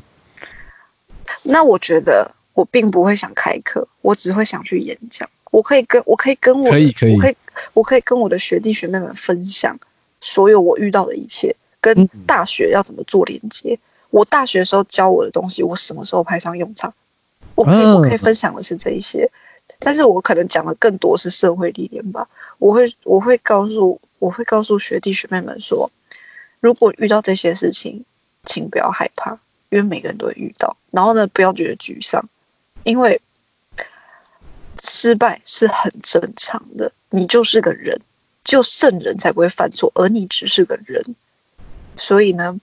[1.43, 5.29] 那我觉得我并不会想开课，我只会想去演讲。
[5.51, 7.35] 我可以跟我可以跟我可以可以我可以
[7.73, 9.77] 我可以跟我的学弟学妹们分享
[10.21, 13.73] 所有我遇到的一切，跟大学要怎么做连接。
[13.73, 13.79] 嗯、
[14.09, 16.93] 我大学的时候教我的东西，我什么时候派上用场？
[17.55, 19.29] 我可以、啊、我可以分享的是这一些，
[19.79, 22.29] 但是我可能讲的更多是社会历练吧。
[22.57, 23.99] 我会我会告诉。
[24.23, 25.91] 我会告诉学弟学妹们说，
[26.61, 28.05] 如果遇到这些事情，
[28.45, 29.31] 请不要害怕，
[29.67, 30.77] 因为每个人都会遇到。
[30.91, 32.29] 然后呢，不要觉得沮丧，
[32.85, 33.21] 因为
[34.81, 36.93] 失败是很正常的。
[37.09, 37.99] 你就是个人，
[38.45, 41.03] 就圣人才不会犯错，而你只是个人。
[41.97, 42.61] 所以呢，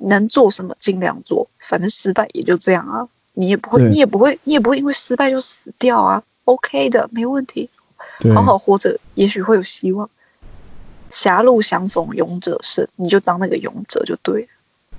[0.00, 3.08] 能做什么尽量做，反正失败也就这样啊。
[3.34, 6.22] 你也不会，你也不会，你也不会因为失败就死掉啊。
[6.46, 7.68] OK 的，没问题，
[8.34, 10.08] 好好活着，也许会有希望。
[11.10, 14.48] 狭路相逢勇者胜，你就当那个勇者就对了。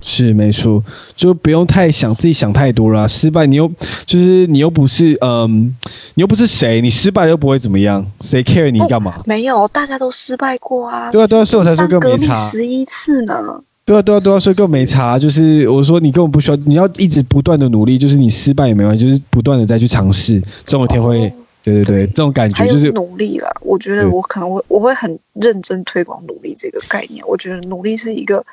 [0.02, 0.84] 是没错，
[1.16, 3.08] 就不用太想自己想太多了。
[3.08, 3.72] 失败你又
[4.06, 5.76] 就是你又不是嗯，
[6.14, 9.24] 你又不是谁，你失败又不会怎么样，谁 care 你干嘛？
[9.26, 11.10] 没有，大家都失败过啊。
[11.12, 12.36] 对啊对啊，所以我才说更没差。
[12.36, 13.64] 十一次呢。
[13.86, 15.18] 对啊对啊对啊，所以更没差。
[15.18, 21.30] 就是我说你根本不需要，你要一直不断的努力，就是你失败也没关系，就是不断的再去尝试，总有一天会。
[21.30, 21.32] 哦
[21.66, 23.60] 对对对，这种感觉就是努力了。
[23.62, 27.26] 我觉得我可能会我会很认真推广努力这个概念。
[27.28, 28.46] 我觉得努力是一个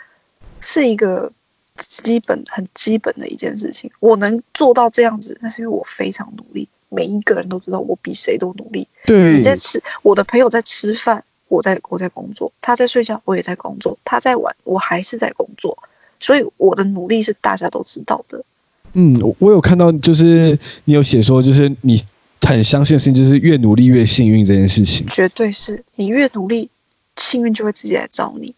[0.60, 1.30] 是一个
[1.76, 3.90] 基本很基本的一件事情。
[4.00, 6.66] 我能做到这样子，那是因为我非常努力。
[6.88, 8.88] 每一个人都知道我比谁都努力。
[9.04, 15.76] 对，你在吃，我的朋友在吃饭，我在我在工作；他在睡觉，我也在工作；他在玩，我还是在工作。
[16.18, 18.42] 所以我的努力是大家都知道的。
[18.94, 22.02] 嗯，我有看到，就是你有写说，就是你。
[22.42, 26.68] 很相信的事情就是越努力越幸运这件事情，绝对是你越努力，
[27.16, 28.54] 幸运就会直接来找你。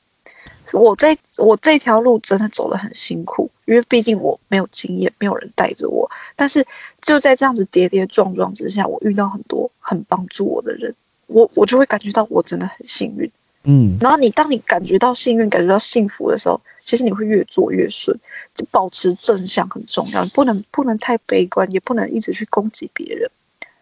[0.72, 6.10] 我在我这条路真的走得很辛苦，因为毕竟我没有经验，没有人带着我。
[6.34, 6.66] 但是
[7.00, 10.94] 就在这样子跌跌撞撞之下，我遇到很多很帮助我的人，
[11.28, 13.30] 我我就会感觉到我真的很幸运。
[13.62, 18.18] 嗯，然后你当你感觉到幸运、感觉到幸福的时候，其实你会越做越顺。
[18.54, 23.30] 就保持正向很重要，不能不能太悲观，也不能一直去攻击别人。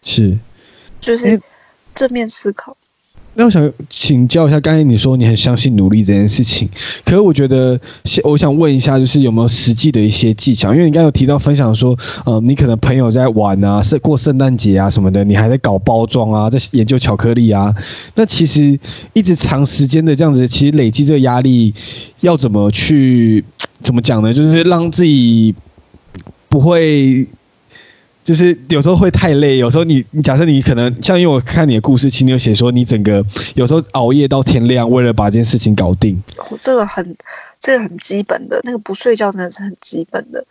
[0.03, 0.37] 是，
[1.01, 1.41] 就是
[1.95, 2.77] 正面思考。
[3.35, 6.69] 那我想请教一下，刚才你说你很相信努力这件事情，
[7.03, 7.81] 可是我觉得，
[8.25, 10.75] 我想问一下，就是有没有实际的一些技巧？
[10.75, 11.97] 因为你刚才有提到分享说，
[12.27, 17.75] 呃，你可能朋友在玩啊，是过圣诞节啊什么的，你还在搞包装啊，在研究巧克力啊。
[18.17, 18.79] 那其实
[19.15, 21.73] 一直长时间的这样子，其实累积这个压力，
[22.21, 23.43] 要怎么去
[23.81, 24.35] 怎么讲呢？
[24.35, 25.55] 就是让自己
[26.51, 27.27] 不会。
[28.25, 36.23] 就是有时候会太累，有时候你你假设你可能像因为我看你的故事，其实你有写说你整个有时候熬夜到天亮，为了把这件事情搞定。
[36.37, 37.17] 哦，这个很
[37.59, 40.45] 这个很基本的，那个不睡觉真的是很基本的。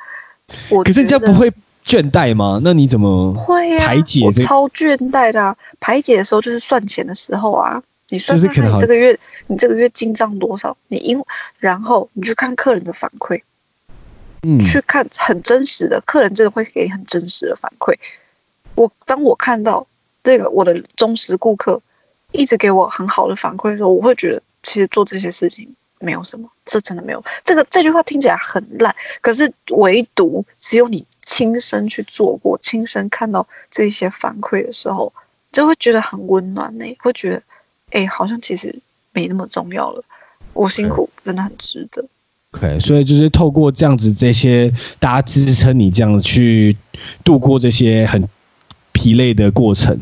[0.69, 1.51] 我可是这样不会
[1.85, 2.59] 倦怠吗？
[2.63, 4.25] 那你怎么会排解？
[4.25, 7.81] 我超倦怠的啊，排解的时候就是算钱的时候啊。
[8.13, 9.17] 你算算看，你这个月
[9.47, 10.75] 你这个月进账多少？
[10.89, 11.23] 你因
[11.59, 13.41] 然后你去看客人的反馈。
[14.43, 17.95] 嗯，去看很真实的客人，这个会给很真实的反馈。
[18.75, 19.87] 我当我看到
[20.23, 21.81] 这个我的忠实顾客
[22.31, 27.23] 一直给我很好的反馈的时候，我会觉得其实做这些事情没有什么，这真的没有。
[27.43, 35.13] 这个这句话听起来很烂，可是唯独只有你亲身去做过，亲身看到这些反馈的时候，
[35.51, 37.37] 就会觉得很温暖呢、欸，会觉得，
[37.91, 38.79] 哎、欸，好像其实
[39.11, 40.03] 没那么重要了。
[40.53, 42.05] 我辛苦真的很值得。
[42.53, 46.75] OK，所以就是透过这样子这些大家支撑你这样子去
[47.23, 48.27] 度过这些很
[48.91, 49.99] 疲累的过程。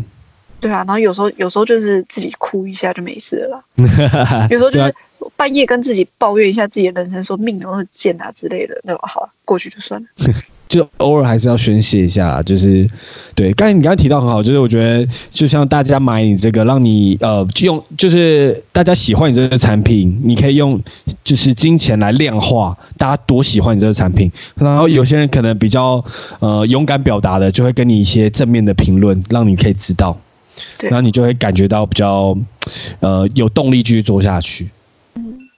[0.60, 4.48] 对啊，然后有时候有时候就是自己哭一下就没事了啦。
[4.52, 4.94] 有时候就是
[5.38, 10.08] 半夜跟自己抱怨一下自己的人生，说命怎么贱啊之类的，那好了，过去就算了。
[10.70, 12.88] 就偶尔还是要宣泄一下，就是
[13.34, 13.52] 对。
[13.54, 20.80] 刚才你刚才提到很好，就是我觉得就像大家买你这个，让你呃用，就是大家喜欢你这个产品，你可以用
[21.24, 24.32] 就是金钱来量化大家多喜欢你这个产品。
[24.56, 26.06] 然后有些人可能比较
[26.40, 30.16] 呃勇敢表达的，就会跟你一些正面的评论，让你可以知道，
[30.84, 32.38] 然后你就会感觉到比较
[33.00, 34.70] 呃有动力继续做下去。
[35.16, 35.50] 嗯。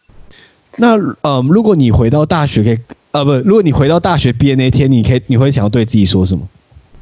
[0.77, 2.79] 那呃，如果你回到大学，可以。
[3.11, 6.47] 呃，不，如果你回到大学毕业那一天，你可以，你会想要对自己说什么？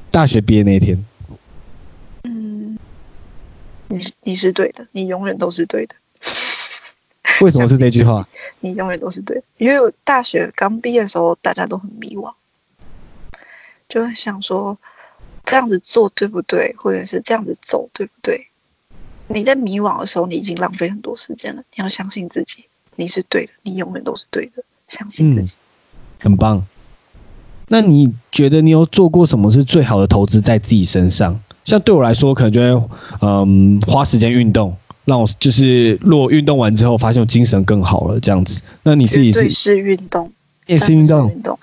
[0.09, 1.05] 大学毕业那一天，
[2.23, 2.79] 嗯，
[3.87, 5.95] 你你是对的，你永远都是对的。
[7.41, 8.27] 为什么是这句话？
[8.59, 12.33] 你永远都是对的，因为我大学刚毕业的时候，大家都很迷惘，
[13.87, 14.79] 就会想说
[15.45, 18.47] 这样子做对不对，或者是这样子走对不对？
[19.27, 21.63] 你在迷惘的时候，你已经浪费很多时间了。
[21.75, 25.53] 你要相信自己，你是对的，你永远都是对的，相信自己。
[25.53, 25.68] 嗯
[26.19, 26.65] 很棒，
[27.67, 31.39] 那你觉得你有做过什么是最好的投资在自己身上？
[31.65, 32.89] 像对我来说，可能就会
[33.21, 38.61] 嗯，花时间运动，让我就是如果运动完之后，发现我精神更好了，这样子。
[38.83, 40.31] 那你自己是是运动，
[40.65, 41.59] 也是运动，运动，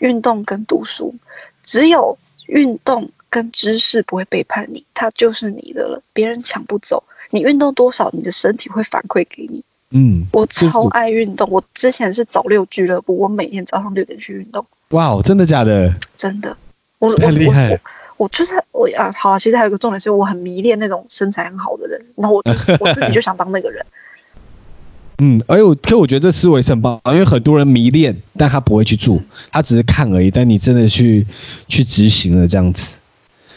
[0.00, 1.14] 运动跟读书，
[1.62, 7.04] 只有运动跟知识不会背叛你，它就是你的了，别人抢不走。
[7.30, 9.62] 你运动多少，你的身体会反馈给你。
[9.90, 11.50] 嗯，我超爱运动。
[11.50, 14.64] 我之前是早六俱乐部，我每天早上六点去运动。
[14.90, 15.94] 哇哦，真的假的？
[16.16, 16.56] 真的，
[16.98, 17.70] 我太厉害。
[17.70, 17.80] 我，我，
[18.18, 19.38] 我就是我啊，好啊。
[19.38, 23.84] 其实还有个重点是，我很迷恋那种身材很好的人，然后我就是我自己就想当那个人。
[25.22, 29.20] 嗯，哎呦，可我觉得这思维是很棒，因为很多人迷恋，但他不会去做，
[29.50, 30.30] 他只是看而已。
[30.30, 31.26] 但你真的去
[31.68, 33.00] 去执行了这样子。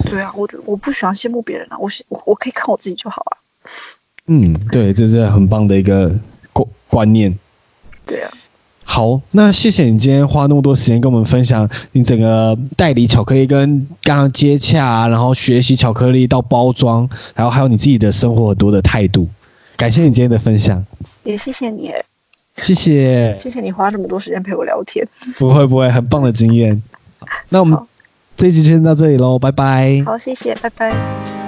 [0.06, 3.38] 对啊，我我不喜欢羡慕别人啊，我我我可以看我自己就好啊。
[4.28, 6.12] 嗯，对，这是很棒的一个
[6.52, 7.38] 观观念。
[8.06, 8.32] 对啊。
[8.86, 19.28] 好，那谢谢你今天花那么多时间跟我们分享你整个代理巧克力跟刚刚接洽，然后学习巧克力到包装，然后还有你自己的生活很多的态度。
[19.78, 20.86] 感谢你今天的分享。
[21.24, 21.92] 也谢谢你。
[22.58, 23.36] 谢谢。
[23.40, 25.08] 谢谢你花这么多时间陪我聊天。
[25.40, 26.84] 不会不会，很棒的经验。
[27.50, 27.80] 那我们
[28.38, 30.04] 这一集先到这里喽，拜拜。
[30.06, 31.43] 好，谢谢，拜拜。